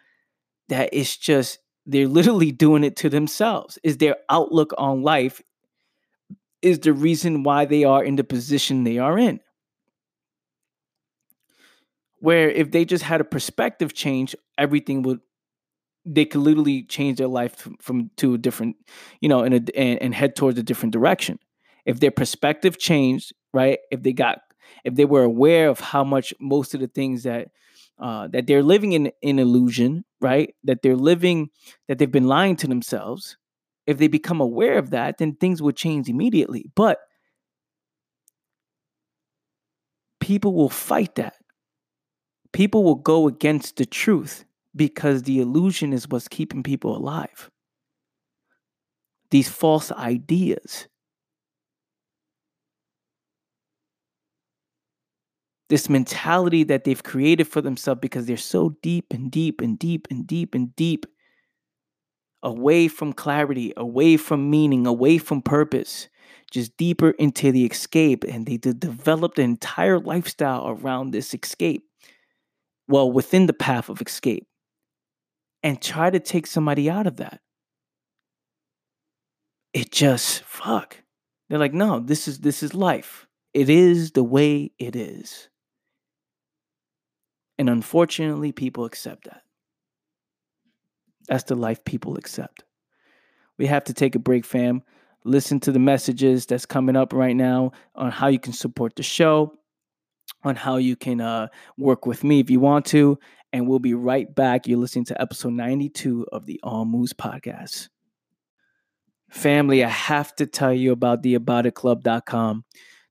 [0.68, 5.40] that it's just they're literally doing it to themselves is their outlook on life
[6.62, 9.40] is the reason why they are in the position they are in
[12.18, 15.20] where if they just had a perspective change everything would
[16.06, 18.76] they could literally change their life from, to a different
[19.20, 21.38] you know in a, and, and head towards a different direction
[21.84, 24.38] if their perspective changed right if they got
[24.84, 27.48] if they were aware of how much most of the things that
[28.00, 30.54] uh, that they're living in in illusion, right?
[30.64, 31.50] That they're living
[31.86, 33.36] that they've been lying to themselves.
[33.86, 36.66] If they become aware of that, then things would change immediately.
[36.74, 36.98] But
[40.20, 41.34] people will fight that.
[42.52, 44.44] People will go against the truth
[44.76, 47.50] because the illusion is what's keeping people alive.
[49.30, 50.88] These false ideas.
[55.70, 60.06] this mentality that they've created for themselves because they're so deep and deep and deep
[60.10, 61.06] and deep and deep
[62.42, 66.08] away from clarity, away from meaning, away from purpose,
[66.50, 68.24] just deeper into the escape.
[68.24, 71.84] And they developed an entire lifestyle around this escape.
[72.88, 74.46] Well, within the path of escape,
[75.62, 77.40] and try to take somebody out of that.
[79.72, 80.96] It just fuck.
[81.48, 83.26] They're like, no, this is this is life.
[83.52, 85.48] It is the way it is.
[87.58, 89.42] And unfortunately, people accept that.
[91.30, 92.64] That's the life people accept.
[93.56, 94.82] We have to take a break, fam.
[95.22, 99.04] Listen to the messages that's coming up right now on how you can support the
[99.04, 99.54] show,
[100.42, 101.46] on how you can uh,
[101.78, 103.16] work with me if you want to.
[103.52, 104.66] And we'll be right back.
[104.66, 107.90] You're listening to episode 92 of the All Moves podcast.
[109.28, 112.64] Family, I have to tell you about the Club.com.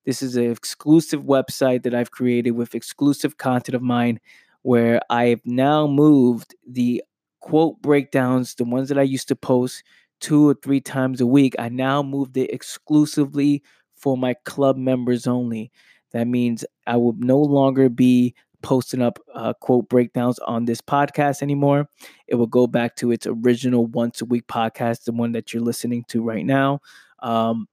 [0.05, 4.19] This is an exclusive website that I've created with exclusive content of mine
[4.62, 7.01] where I've now moved the
[7.39, 9.84] quote breakdowns, the ones that I used to post
[10.19, 11.56] two or three times a week.
[11.60, 13.63] I now moved it exclusively
[13.95, 15.71] for my club members only.
[16.12, 21.41] That means I will no longer be posting up uh, quote breakdowns on this podcast
[21.41, 21.88] anymore.
[22.28, 25.63] It will go back to its original once a week podcast, the one that you're
[25.63, 26.82] listening to right now.
[27.19, 27.67] Um,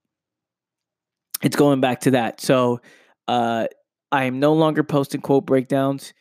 [1.41, 2.41] it's going back to that.
[2.41, 2.81] So
[3.27, 3.67] uh,
[4.11, 6.13] I am no longer posting quote breakdowns.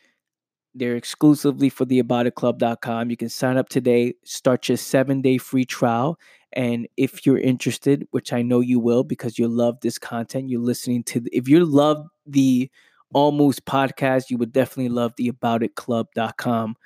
[0.77, 3.09] They're exclusively for the aboutitclub.com.
[3.09, 6.19] You can sign up today, start your seven day free trial.
[6.53, 10.61] And if you're interested, which I know you will because you love this content, you're
[10.61, 12.71] listening to, the, if you love the
[13.15, 16.77] All Moves podcast, you would definitely love the aboutitclub.com.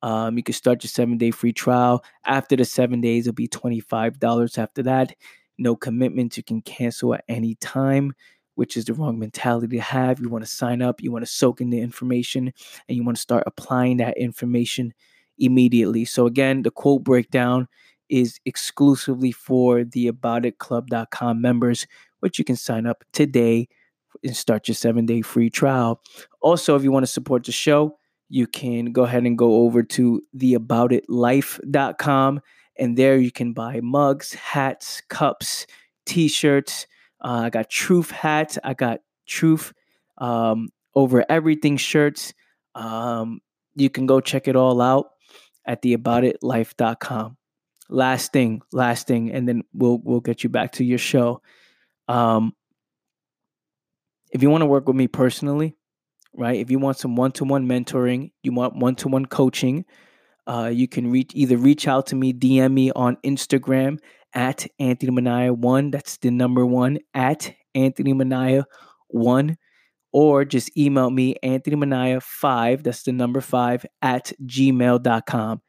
[0.00, 2.02] Um, you can start your seven day free trial.
[2.24, 5.14] After the seven days, it'll be $25 after that.
[5.58, 6.38] No commitments.
[6.38, 8.14] You can cancel at any time
[8.54, 10.20] which is the wrong mentality to have.
[10.20, 12.52] You want to sign up, you want to soak in the information,
[12.88, 14.94] and you want to start applying that information
[15.38, 16.04] immediately.
[16.04, 17.68] So, again, the quote breakdown
[18.08, 21.86] is exclusively for the aboutitclub.com members,
[22.20, 23.68] which you can sign up today
[24.22, 26.00] and start your seven day free trial.
[26.40, 29.82] Also, if you want to support the show, you can go ahead and go over
[29.82, 32.40] to theaboutitlife.com
[32.76, 35.66] and there you can buy mugs, hats, cups,
[36.06, 36.86] t shirts
[37.24, 38.58] uh, I got Truth hats.
[38.62, 39.72] I got Truth
[40.18, 42.34] um, over everything shirts.
[42.74, 43.40] Um,
[43.74, 45.06] you can go check it all out
[45.64, 47.36] at theaboutitlife.com.
[47.88, 51.42] Last thing, last thing, and then we'll we'll get you back to your show.
[52.08, 52.54] Um,
[54.30, 55.76] if you want to work with me personally,
[56.34, 56.58] right?
[56.58, 59.84] If you want some one-to-one mentoring, you want one-to-one coaching,
[60.46, 63.98] uh, you can reach either reach out to me, DM me on Instagram
[64.34, 65.90] at Anthony Mania one.
[65.90, 68.66] That's the number one at Anthony Mania
[69.08, 69.56] one.
[70.12, 72.82] Or just email me, Anthony Mania five.
[72.82, 75.62] That's the number five at gmail.com.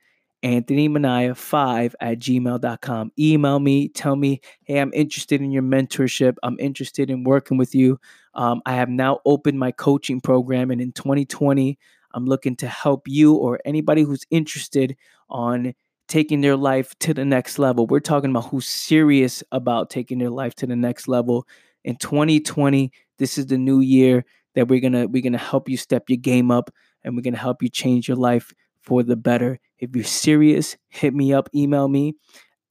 [0.46, 3.12] Anthony Mania 5 at gmail.com.
[3.18, 6.36] Email me, tell me, hey, I'm interested in your mentorship.
[6.44, 8.00] I'm interested in working with you.
[8.36, 11.80] Um, I have now opened my coaching program, and in 2020,
[12.14, 14.96] I'm looking to help you or anybody who's interested
[15.30, 15.74] on
[16.08, 17.88] taking their life to the next level.
[17.88, 21.48] We're talking about who's serious about taking their life to the next level.
[21.84, 26.10] In 2020, this is the new year that we're gonna we're gonna help you step
[26.10, 26.72] your game up
[27.04, 29.60] and we're gonna help you change your life for the better.
[29.80, 32.16] If you're serious, hit me up, email me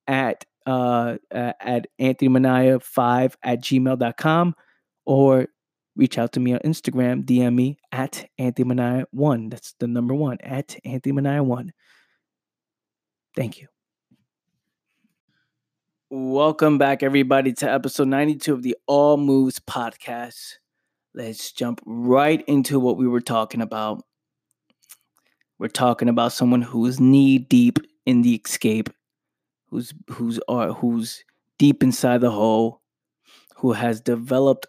[0.07, 4.55] at uh, at anthonymania5 at gmail.com
[5.05, 5.47] or
[5.97, 9.51] reach out to me on Instagram, DM me at anthonymania1.
[9.51, 11.71] That's the number one, at anthonymania1.
[13.37, 13.69] Thank you.
[16.11, 20.55] Welcome back, everybody, to episode 92 of the All Moves podcast.
[21.15, 24.05] Let's jump right into what we were talking about.
[25.59, 28.91] We're talking about someone who is knee deep in the escape,
[29.71, 31.25] who's who's uh, who's
[31.59, 32.83] deep inside the hole,
[33.57, 34.67] who has developed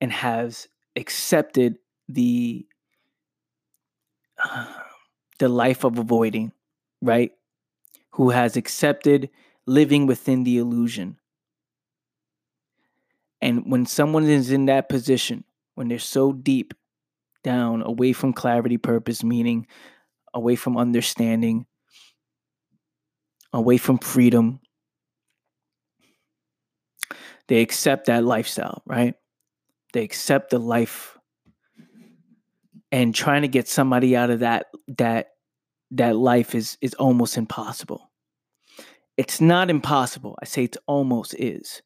[0.00, 1.76] and has accepted
[2.08, 2.66] the
[4.42, 4.72] uh,
[5.38, 6.52] the life of avoiding,
[7.02, 7.32] right?
[8.18, 9.30] Who has accepted
[9.64, 11.16] living within the illusion.
[13.40, 15.44] And when someone is in that position,
[15.76, 16.74] when they're so deep
[17.44, 19.68] down, away from clarity, purpose, meaning,
[20.34, 21.64] away from understanding,
[23.52, 24.58] away from freedom,
[27.46, 29.14] they accept that lifestyle, right?
[29.92, 31.16] They accept the life
[32.90, 35.28] and trying to get somebody out of that that
[35.92, 38.07] that life is is almost impossible.
[39.18, 40.38] It's not impossible.
[40.40, 41.82] I say it almost is.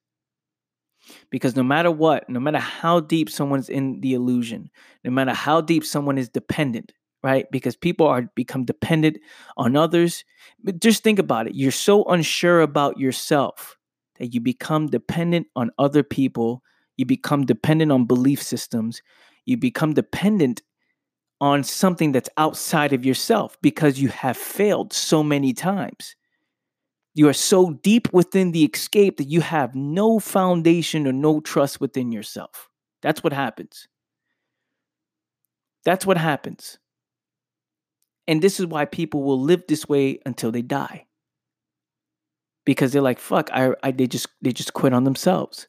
[1.30, 4.70] Because no matter what, no matter how deep someone's in the illusion,
[5.02, 6.92] no matter how deep someone is dependent,
[7.22, 7.46] right?
[7.50, 9.16] Because people are become dependent
[9.56, 10.24] on others.
[10.62, 11.54] But just think about it.
[11.54, 13.78] You're so unsure about yourself
[14.18, 16.62] that you become dependent on other people.
[16.98, 19.00] You become dependent on belief systems.
[19.46, 20.62] You become dependent
[21.40, 26.14] on something that's outside of yourself because you have failed so many times.
[27.14, 31.80] You are so deep within the escape that you have no foundation or no trust
[31.80, 32.68] within yourself.
[33.02, 33.86] That's what happens.
[35.84, 36.78] That's what happens.
[38.26, 41.06] And this is why people will live this way until they die.
[42.64, 45.66] Because they're like, fuck, I, I they just they just quit on themselves.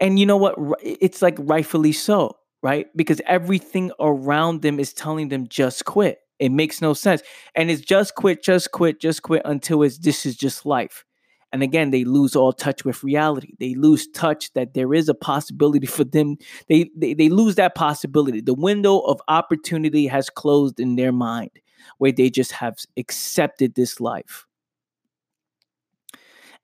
[0.00, 0.56] And you know what?
[0.82, 2.88] It's like rightfully so, right?
[2.96, 6.18] Because everything around them is telling them just quit.
[6.38, 7.22] It makes no sense.
[7.54, 11.04] And it's just quit, just quit, just quit until it's this is just life.
[11.52, 13.54] And again, they lose all touch with reality.
[13.58, 16.36] They lose touch that there is a possibility for them.
[16.68, 18.40] They, they, they lose that possibility.
[18.40, 21.52] The window of opportunity has closed in their mind
[21.98, 24.46] where they just have accepted this life.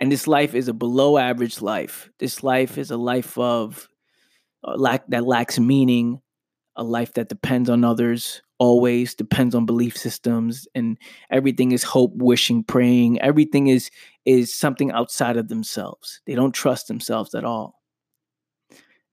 [0.01, 2.11] And this life is a below average life.
[2.19, 3.89] This life is a life of
[4.65, 6.21] uh, lack that lacks meaning,
[6.75, 10.97] a life that depends on others, always depends on belief systems and
[11.33, 13.21] everything is hope wishing praying.
[13.21, 13.91] Everything is
[14.25, 16.21] is something outside of themselves.
[16.29, 17.83] They don't trust themselves at all.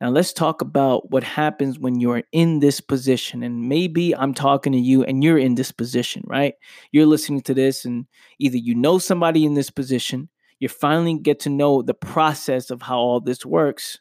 [0.02, 4.72] Now let's talk about what happens when you're in this position and maybe i'm talking
[4.74, 6.54] to you and you're in this position right?
[6.92, 8.06] You're listening to this and
[8.38, 10.30] either you know somebody in this position
[10.60, 13.98] you finally get to know the process of how all this works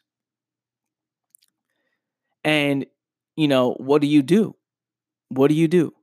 [2.43, 2.85] and
[3.35, 4.55] you know what do you do
[5.29, 5.93] what do you do?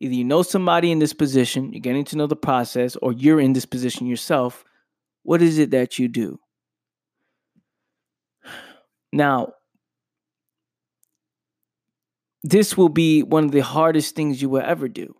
[0.00, 3.40] Either you know somebody in this position, you're getting to know the process, or you're
[3.40, 4.64] in this position yourself.
[5.22, 6.38] What is it that you do?
[9.12, 9.54] Now,
[12.42, 15.14] this will be one of the hardest things you will ever do.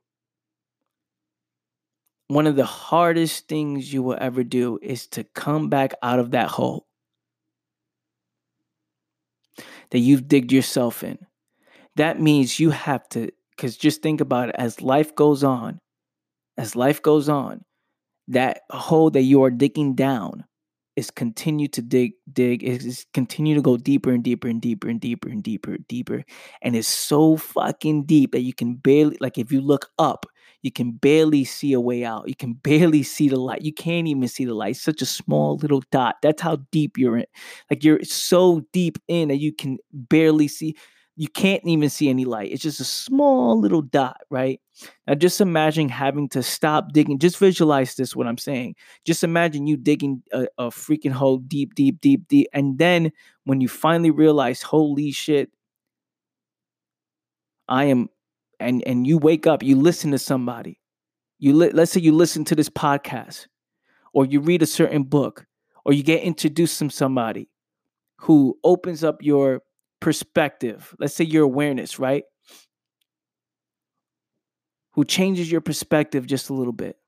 [2.29, 6.33] One of the hardest things you will ever do is to come back out of
[6.33, 6.87] that hole
[9.91, 11.19] that you've digged yourself in
[11.97, 15.79] that means you have to because just think about it as life goes on
[16.57, 17.63] as life goes on
[18.29, 20.45] that hole that you are digging down
[20.97, 25.01] is continue to dig dig is continue to go deeper and deeper and deeper and
[25.01, 26.25] deeper and deeper and deeper
[26.63, 30.27] and it's so fucking deep that you can barely like if you look up
[30.65, 32.27] you can barely see a way out.
[32.27, 33.63] You can barely see the light.
[33.63, 34.71] You can't even see the light.
[34.71, 36.17] It's such a small little dot.
[36.23, 37.27] That's how deep you're in.
[37.71, 40.75] Like you're so deep in that you can barely see
[41.17, 42.51] you can't even see any light.
[42.51, 44.61] It's just a small little dot, right?
[45.07, 47.21] Now, just imagine having to stop digging.
[47.21, 48.75] Just visualize this, what I'm saying.
[49.05, 52.49] Just imagine you digging a, a freaking hole deep, deep, deep, deep.
[52.53, 53.13] And then
[53.45, 55.51] when you finally realize, holy shit,
[57.69, 58.09] I am,
[58.59, 60.81] and and you wake up, you listen to somebody.
[61.39, 63.47] You li- let's say you listen to this podcast,
[64.13, 65.47] or you read a certain book,
[65.85, 67.49] or you get introduced to somebody
[68.17, 69.63] who opens up your
[70.05, 72.25] perspective, let's say your awareness, right?
[74.93, 76.99] Who changes your perspective just a little bit.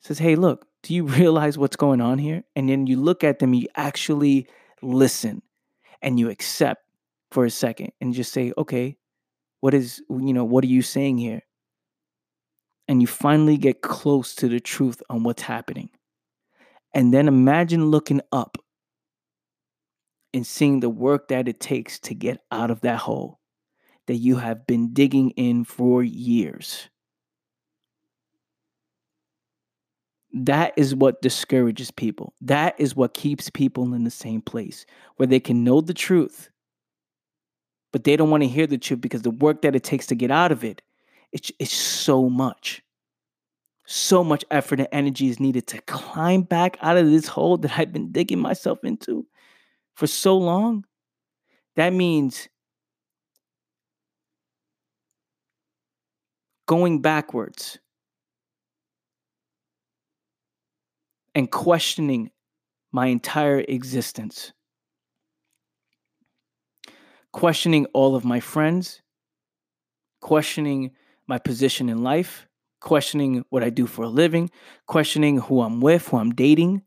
[0.00, 2.44] Says, hey, look, do you realize what's going on here?
[2.56, 4.48] And then you look at them, you actually
[4.80, 5.42] listen
[6.00, 6.82] and you accept
[7.30, 8.96] for a second and just say, okay,
[9.60, 11.42] what is, you know, what are you saying here?
[12.88, 15.90] And you finally get close to the truth on what's happening.
[16.94, 18.56] And then imagine looking up
[20.38, 23.40] and seeing the work that it takes to get out of that hole
[24.06, 26.88] that you have been digging in for years.
[30.32, 32.34] That is what discourages people.
[32.40, 34.86] That is what keeps people in the same place
[35.16, 36.50] where they can know the truth,
[37.92, 40.14] but they don't want to hear the truth because the work that it takes to
[40.14, 40.82] get out of it,
[41.32, 42.80] it's, it's so much.
[43.86, 47.76] So much effort and energy is needed to climb back out of this hole that
[47.76, 49.26] I've been digging myself into
[49.98, 50.84] for so long,
[51.74, 52.48] that means
[56.68, 57.80] going backwards
[61.34, 62.30] and questioning
[62.92, 64.52] my entire existence,
[67.32, 69.02] questioning all of my friends,
[70.20, 70.92] questioning
[71.26, 72.46] my position in life,
[72.80, 74.48] questioning what I do for a living,
[74.86, 76.82] questioning who I'm with, who I'm dating,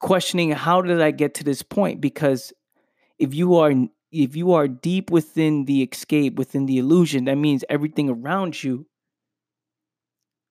[0.00, 2.00] questioning how did I get to this point?
[2.00, 2.52] Because
[3.18, 3.72] if you are
[4.12, 8.86] if you are deep within the escape, within the illusion, that means everything around you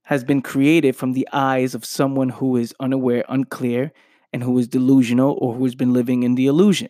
[0.03, 3.91] has been created from the eyes of someone who is unaware, unclear,
[4.31, 6.89] and who is delusional or who has been living in the illusion,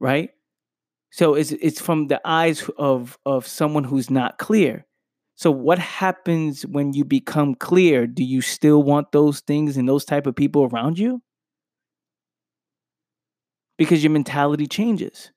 [0.00, 0.30] right?
[1.10, 4.86] So it's it's from the eyes of of someone who's not clear.
[5.34, 8.06] So what happens when you become clear?
[8.06, 11.22] Do you still want those things and those type of people around you?
[13.78, 15.30] Because your mentality changes.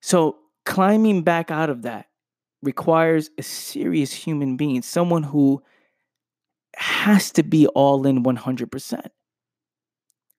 [0.00, 2.06] So, climbing back out of that
[2.62, 5.62] requires a serious human being, someone who
[6.76, 9.06] has to be all in 100%,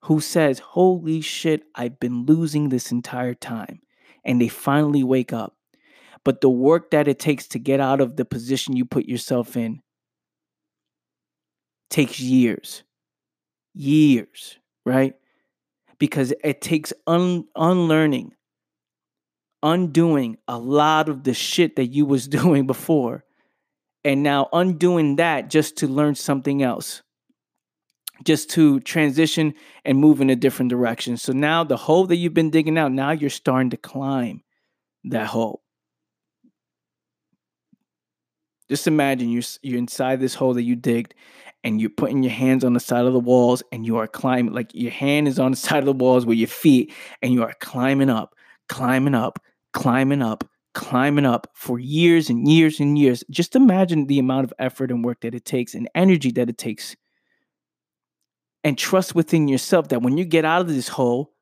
[0.03, 3.81] who says, Holy shit, I've been losing this entire time.
[4.23, 5.55] And they finally wake up.
[6.23, 9.55] But the work that it takes to get out of the position you put yourself
[9.55, 9.81] in
[11.91, 12.83] takes years
[13.75, 15.13] years, right?
[15.99, 18.33] Because it takes un- unlearning,
[19.61, 23.23] undoing a lot of the shit that you was doing before
[24.03, 27.01] and now undoing that just to learn something else
[28.23, 29.53] just to transition
[29.83, 31.17] and move in a different direction.
[31.17, 34.41] So now the hole that you've been digging out, now you're starting to climb
[35.05, 35.61] that hole.
[38.69, 41.13] Just imagine you're you're inside this hole that you digged
[41.65, 44.53] and you're putting your hands on the side of the walls and you are climbing
[44.53, 47.43] like your hand is on the side of the walls with your feet and you
[47.43, 48.35] are climbing up,
[48.69, 49.39] climbing up,
[49.73, 53.23] climbing up, climbing up for years and years and years.
[53.31, 56.57] Just imagine the amount of effort and work that it takes and energy that it
[56.57, 56.95] takes
[58.63, 61.33] and trust within yourself that when you get out of this hole,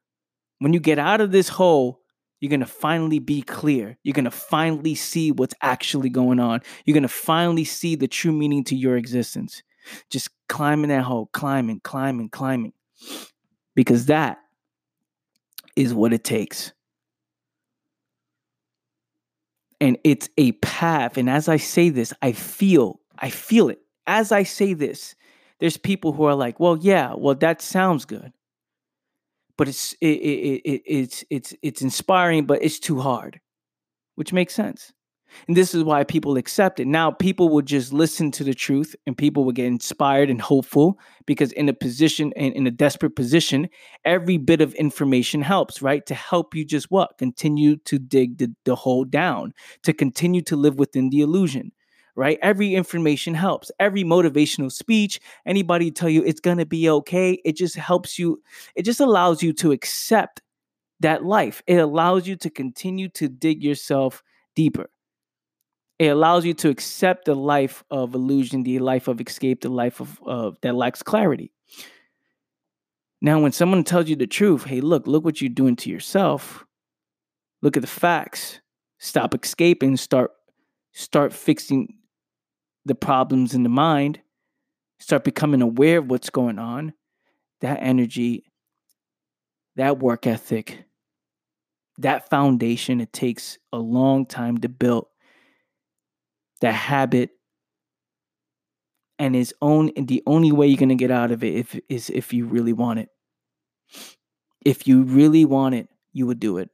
[0.59, 1.99] when you get out of this hole,
[2.39, 3.97] you're going to finally be clear.
[4.03, 6.61] You're going to finally see what's actually going on.
[6.85, 9.63] You're going to finally see the true meaning to your existence.
[10.09, 12.73] Just climbing that hole, climbing, climbing, climbing.
[13.75, 14.39] Because that
[15.75, 16.73] is what it takes.
[19.81, 21.17] And it's a path.
[21.17, 23.79] And as I say this, I feel, I feel it.
[24.05, 25.15] As I say this,
[25.59, 28.33] there's people who are like, well, yeah, well, that sounds good,
[29.57, 33.39] but it's it, it, it, it's it's it's inspiring, but it's too hard,
[34.15, 34.91] which makes sense.
[35.47, 36.87] And this is why people accept it.
[36.87, 40.99] Now, people will just listen to the truth and people will get inspired and hopeful
[41.25, 43.69] because, in a position, in, in a desperate position,
[44.05, 46.05] every bit of information helps, right?
[46.05, 47.17] To help you just what?
[47.17, 49.53] Continue to dig the, the hole down,
[49.83, 51.71] to continue to live within the illusion
[52.15, 52.37] right?
[52.41, 53.71] Every information helps.
[53.79, 58.41] Every motivational speech, anybody tell you it's going to be okay, it just helps you,
[58.75, 60.41] it just allows you to accept
[60.99, 61.61] that life.
[61.67, 64.23] It allows you to continue to dig yourself
[64.55, 64.89] deeper.
[66.03, 70.01] It allows you to accept the life of illusion, the life of escape, the life
[70.01, 71.53] of, of that lacks clarity.
[73.21, 76.65] Now, when someone tells you the truth, hey, look, look what you're doing to yourself.
[77.61, 78.59] Look at the facts.
[78.97, 79.95] Stop escaping.
[79.95, 80.31] Start
[80.91, 81.95] start fixing
[82.85, 84.19] the problems in the mind,
[84.99, 86.93] start becoming aware of what's going on,
[87.61, 88.43] that energy,
[89.77, 90.83] that work ethic,
[91.97, 95.07] that foundation, it takes a long time to build.
[96.63, 97.31] That habit
[99.19, 102.31] and is own the only way you're gonna get out of it if is if
[102.31, 103.09] you really want it.
[104.63, 106.69] If you really want it, you would do it.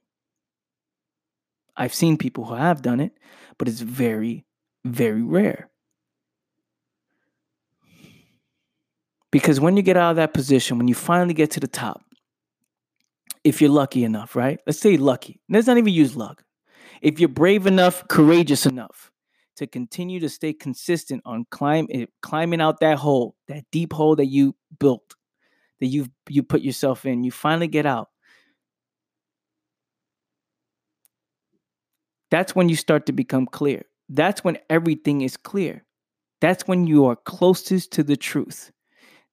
[1.75, 3.13] I've seen people who have done it,
[3.57, 4.45] but it's very,
[4.85, 5.71] very rare.
[9.31, 12.03] Because when you get out of that position, when you finally get to the top,
[13.43, 14.59] if you're lucky enough, right?
[14.67, 15.41] Let's say lucky.
[15.49, 16.43] Let's not even use luck.
[17.01, 19.09] If you're brave enough, courageous enough
[19.60, 24.16] to continue to stay consistent on climb, eh, climbing out that hole, that deep hole
[24.18, 25.16] that you built,
[25.80, 28.10] that you you put yourself in, you finally get out.
[32.32, 33.86] That's when you start to become clear.
[34.10, 35.84] That's when everything is clear.
[36.41, 38.72] That's when you are closest to the truth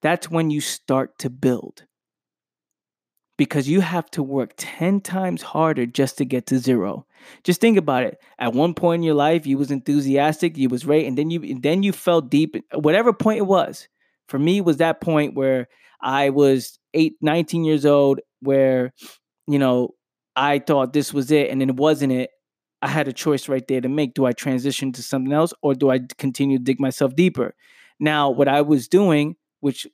[0.03, 1.85] that's when you start to build.
[3.37, 7.07] Because you have to work 10 times harder just to get to zero.
[7.45, 8.19] Just think about it.
[8.39, 11.43] At one point in your life, you was enthusiastic, you was right, and then you
[11.43, 13.89] and then you fell deep, whatever point it was.
[14.29, 15.69] For me, was that point where
[16.01, 18.93] I was eight, 19 years old, where,
[19.47, 19.91] you know,
[20.35, 22.31] I thought this was it and then it wasn't it.
[22.83, 24.15] I had a choice right there to make.
[24.15, 27.55] Do I transition to something else or do I continue to dig myself deeper?
[27.99, 29.87] Now, what I was doing which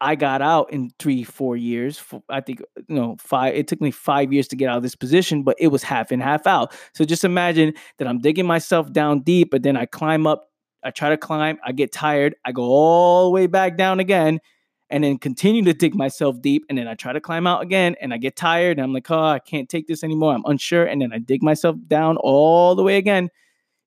[0.00, 2.02] I got out in three, four years.
[2.28, 4.96] I think, you know, five, it took me five years to get out of this
[4.96, 6.72] position, but it was half in, half out.
[6.94, 10.48] So just imagine that I'm digging myself down deep, but then I climb up,
[10.82, 14.40] I try to climb, I get tired, I go all the way back down again,
[14.88, 16.64] and then continue to dig myself deep.
[16.68, 19.10] And then I try to climb out again, and I get tired, and I'm like,
[19.10, 20.34] oh, I can't take this anymore.
[20.34, 20.84] I'm unsure.
[20.84, 23.28] And then I dig myself down all the way again.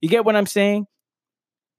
[0.02, 0.86] You get what I'm saying?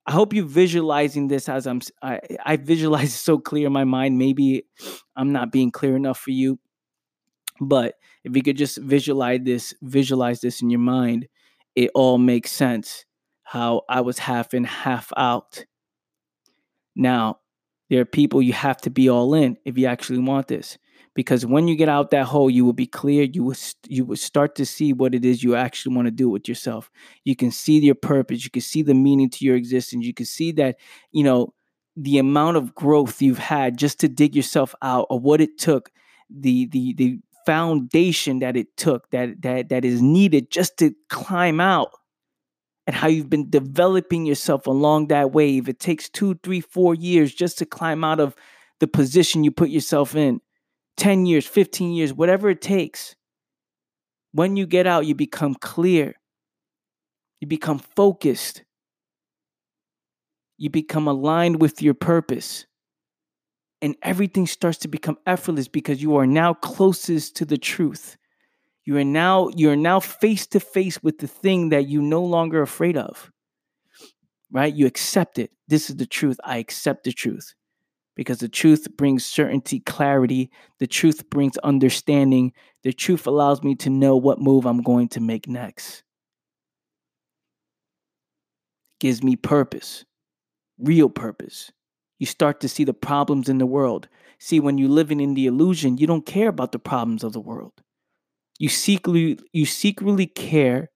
[0.06, 4.18] I hope you visualizing this as I'm I, I visualize so clear in my mind.
[4.18, 4.66] Maybe
[5.16, 6.58] I'm not being clear enough for you.
[7.60, 7.94] But
[8.24, 11.28] if you could just visualize this, visualize this in your mind,
[11.74, 13.04] it all makes sense.
[13.44, 15.64] How I was half in, half out.
[16.96, 17.38] Now,
[17.90, 20.78] there are people you have to be all in if you actually want this
[21.14, 23.56] because when you get out that hole you will be clear you will
[23.88, 26.90] you will start to see what it is you actually want to do with yourself.
[27.24, 30.26] You can see your purpose you can see the meaning to your existence you can
[30.26, 30.76] see that
[31.12, 31.54] you know
[31.96, 35.90] the amount of growth you've had just to dig yourself out or what it took
[36.28, 41.60] the the the foundation that it took that that that is needed just to climb
[41.60, 41.90] out
[42.86, 45.68] and how you've been developing yourself along that wave.
[45.68, 48.34] It takes two three four years just to climb out of
[48.80, 50.40] the position you put yourself in
[50.96, 53.14] 10 years, 15 years, whatever it takes.
[54.32, 56.14] When you get out, you become clear,
[57.40, 58.64] you become focused.
[60.56, 62.66] You become aligned with your purpose.
[63.82, 68.16] And everything starts to become effortless because you are now closest to the truth.
[68.86, 72.22] You are now you are now face to face with the thing that you no
[72.24, 73.30] longer afraid of.
[74.50, 74.72] Right?
[74.72, 75.50] You accept it.
[75.68, 76.38] This is the truth.
[76.44, 77.54] I accept the truth.
[78.16, 80.50] Because the truth brings certainty, clarity.
[80.78, 82.52] The truth brings understanding.
[82.82, 86.04] The truth allows me to know what move I'm going to make next.
[89.00, 90.04] Gives me purpose,
[90.78, 91.72] real purpose.
[92.20, 94.08] You start to see the problems in the world.
[94.38, 97.40] See, when you're living in the illusion, you don't care about the problems of the
[97.40, 97.72] world.
[98.58, 100.90] You secretly, you secretly care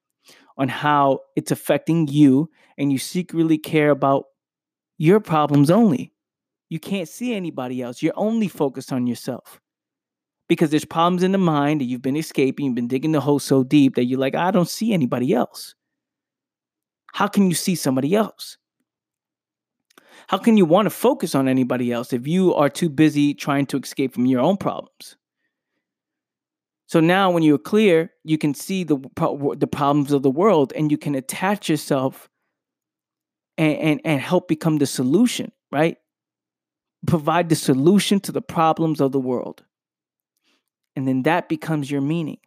[0.57, 4.25] on how it's affecting you, and you secretly care about
[4.97, 6.13] your problems only.
[6.69, 8.03] You can't see anybody else.
[8.03, 9.61] You're only focused on yourself.
[10.49, 13.39] Because there's problems in the mind that you've been escaping, you've been digging the hole
[13.39, 15.75] so deep that you're like, I don't see anybody else.
[17.13, 18.57] How can you see somebody else?
[20.29, 23.67] How can you want to focus on anybody else if you are too busy trying
[23.67, 25.17] to escape from your own problems?
[26.87, 28.97] So now, when you're clear, you can see the
[29.57, 32.31] the problems of the world, and you can attach yourself
[33.59, 35.53] and, and, and help become the solution.
[35.71, 35.99] Right?
[37.07, 39.65] Provide the solution to the problems of the world,
[40.97, 42.39] and then that becomes your meaning.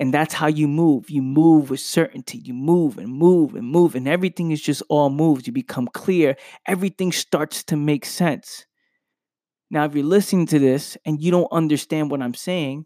[0.00, 1.10] And that's how you move.
[1.10, 2.38] You move with certainty.
[2.38, 5.46] You move and move and move, and everything is just all moves.
[5.46, 6.36] You become clear.
[6.66, 8.66] Everything starts to make sense.
[9.70, 12.84] Now, if you're listening to this and you don't understand what I'm saying,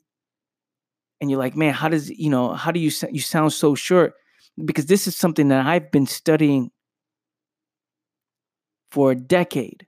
[1.20, 4.14] and you're like, man, how does you know how do you you sound so short?
[4.62, 6.70] Because this is something that I've been studying
[8.90, 9.86] for a decade.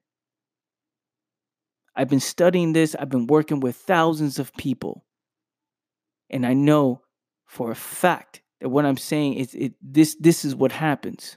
[1.99, 2.95] I've been studying this.
[2.95, 5.05] I've been working with thousands of people,
[6.31, 7.03] and I know
[7.45, 11.37] for a fact that what I'm saying is it this this is what happens.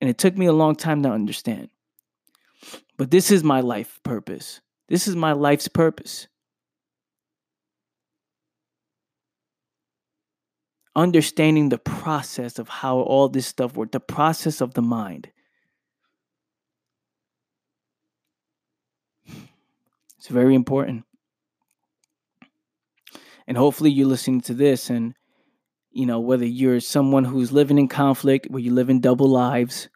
[0.00, 1.70] And it took me a long time to understand.
[2.98, 4.60] But this is my life purpose.
[4.88, 6.26] This is my life's purpose.
[10.96, 15.30] understanding the process of how all this stuff works, the process of the mind.
[20.24, 21.04] It's very important.
[23.46, 25.12] And hopefully you're listening to this and
[25.90, 29.90] you know whether you're someone who's living in conflict, where you live in double lives,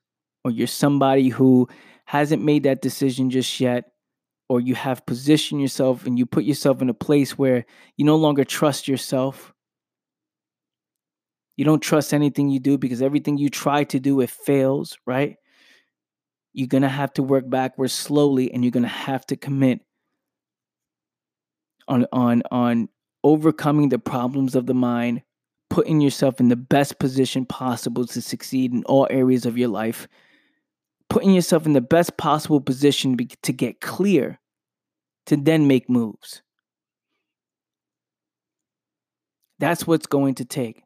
[0.45, 1.66] or you're somebody who
[2.05, 3.93] hasn't made that decision just yet,
[4.51, 7.64] or you have positioned yourself and you put yourself in a place where
[7.97, 9.55] you no longer trust yourself
[11.57, 15.35] you don't trust anything you do because everything you try to do, it fails, right?
[16.53, 19.81] You're going to have to work backwards slowly and you're going to have to commit
[21.89, 22.89] on, on, on
[23.24, 25.22] overcoming the problems of the mind,
[25.70, 30.09] putting yourself in the best position possible to succeed in all areas of your life,
[31.11, 34.39] putting yourself in the best possible position to get clear,
[35.26, 36.43] to then make moves.
[39.59, 40.84] That's what's going to take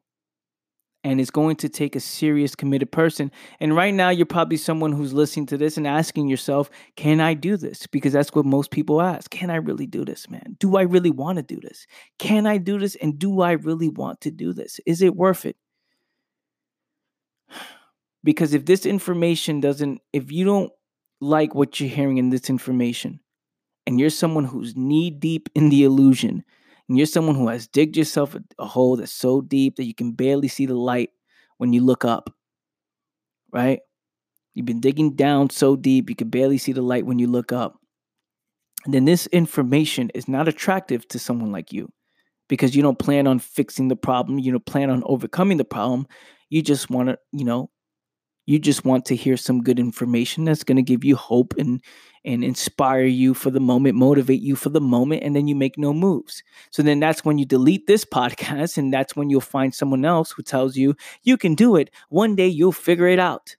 [1.03, 3.31] and it's going to take a serious committed person.
[3.59, 7.33] And right now you're probably someone who's listening to this and asking yourself can i
[7.33, 7.87] do this?
[7.87, 9.29] Because that's what most people ask.
[9.29, 10.55] Can i really do this man?
[10.59, 11.85] Do i really want to do this?
[12.19, 12.95] Can i do this?
[12.95, 14.79] And do i really want to do this?
[14.85, 15.57] Is it worth it?
[18.25, 20.71] Because if this information doesn't if you don't
[21.19, 23.19] like what you're hearing in this information
[23.85, 26.45] and you're someone who's knee deep in the illusion
[26.97, 30.11] you're someone who has digged yourself a, a hole that's so deep that you can
[30.11, 31.09] barely see the light
[31.57, 32.29] when you look up,
[33.51, 33.79] right?
[34.53, 37.51] You've been digging down so deep you can barely see the light when you look
[37.51, 37.79] up.
[38.85, 41.91] And then this information is not attractive to someone like you
[42.49, 46.05] because you don't plan on fixing the problem, you don't plan on overcoming the problem.
[46.49, 47.69] You just want to, you know,
[48.45, 51.81] you just want to hear some good information that's going to give you hope and
[52.25, 55.77] and inspire you for the moment, motivate you for the moment, and then you make
[55.77, 56.41] no moves.
[56.71, 60.31] So then that's when you delete this podcast, and that's when you'll find someone else
[60.31, 61.89] who tells you you can do it.
[62.09, 63.55] One day you'll figure it out.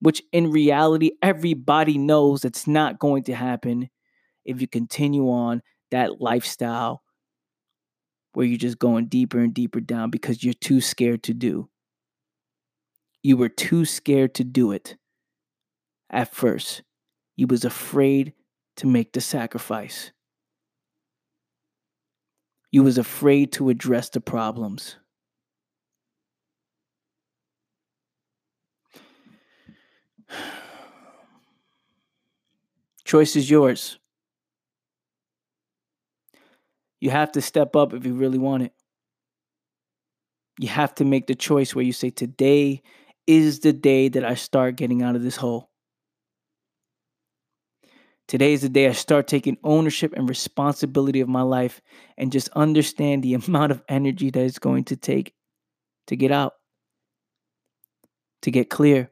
[0.00, 3.88] Which in reality, everybody knows it's not going to happen
[4.44, 7.02] if you continue on that lifestyle
[8.34, 11.70] where you're just going deeper and deeper down because you're too scared to do.
[13.24, 14.98] You were too scared to do it
[16.10, 16.82] at first.
[17.36, 18.34] You was afraid
[18.76, 20.12] to make the sacrifice.
[22.70, 24.96] You was afraid to address the problems.
[33.04, 33.98] Choice is yours.
[37.00, 38.74] You have to step up if you really want it.
[40.58, 42.82] You have to make the choice where you say, Today
[43.26, 45.70] is the day that I start getting out of this hole.
[48.26, 51.82] Today is the day I start taking ownership and responsibility of my life
[52.16, 55.34] and just understand the amount of energy that it's going to take
[56.06, 56.54] to get out,
[58.42, 59.10] to get clear.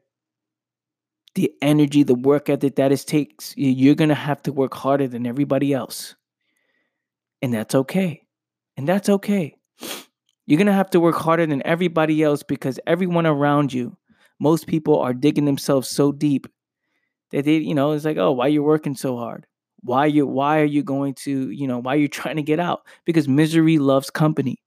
[1.35, 5.07] The energy, the work ethic that it takes, you're going to have to work harder
[5.07, 6.13] than everybody else.
[7.41, 8.21] And that's okay.
[8.77, 9.55] And that's okay.
[10.45, 13.97] You're going to have to work harder than everybody else because everyone around you,
[14.39, 16.47] most people are digging themselves so deep
[17.31, 19.45] that they, you know, it's like, oh, why are you working so hard?
[19.81, 22.59] Why you why are you going to, you know, why are you trying to get
[22.59, 22.85] out?
[23.05, 24.57] Because misery loves company.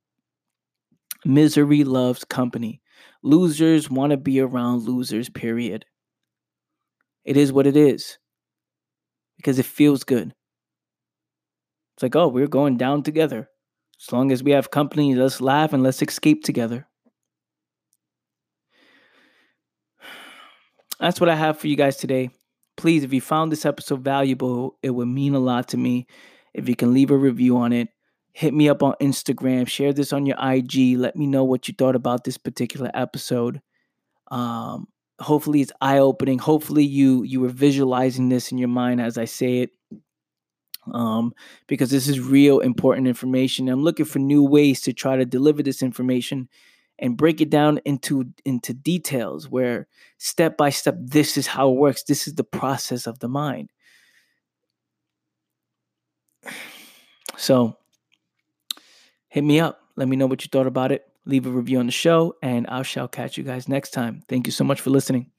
[1.25, 2.81] Misery loves company.
[3.23, 5.85] Losers want to be around losers, period.
[7.25, 8.19] It is what it is.
[9.37, 10.33] Because it feels good.
[11.95, 13.49] It's like, oh, we're going down together.
[14.01, 16.87] As long as we have company, let's laugh and let's escape together.
[21.01, 22.31] That's what I have for you guys today.
[22.77, 26.07] Please, if you found this episode valuable, it would mean a lot to me.
[26.55, 27.89] If you can leave a review on it,
[28.33, 31.75] hit me up on Instagram, share this on your IG, let me know what you
[31.77, 33.61] thought about this particular episode.
[34.31, 34.89] Um,
[35.21, 36.39] hopefully it's eye-opening.
[36.39, 39.71] Hopefully you you were visualizing this in your mind as I say it
[40.93, 41.35] um,
[41.67, 43.69] because this is real important information.
[43.69, 46.49] I'm looking for new ways to try to deliver this information
[46.99, 49.87] and break it down into into details where
[50.19, 52.03] step by step this is how it works.
[52.05, 53.71] This is the process of the mind.
[57.37, 57.77] So
[59.29, 59.81] hit me up.
[59.97, 61.05] Let me know what you thought about it.
[61.25, 64.23] Leave a review on the show, and I shall catch you guys next time.
[64.29, 65.31] Thank you so much for listening.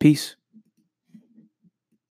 [0.00, 0.36] Peace.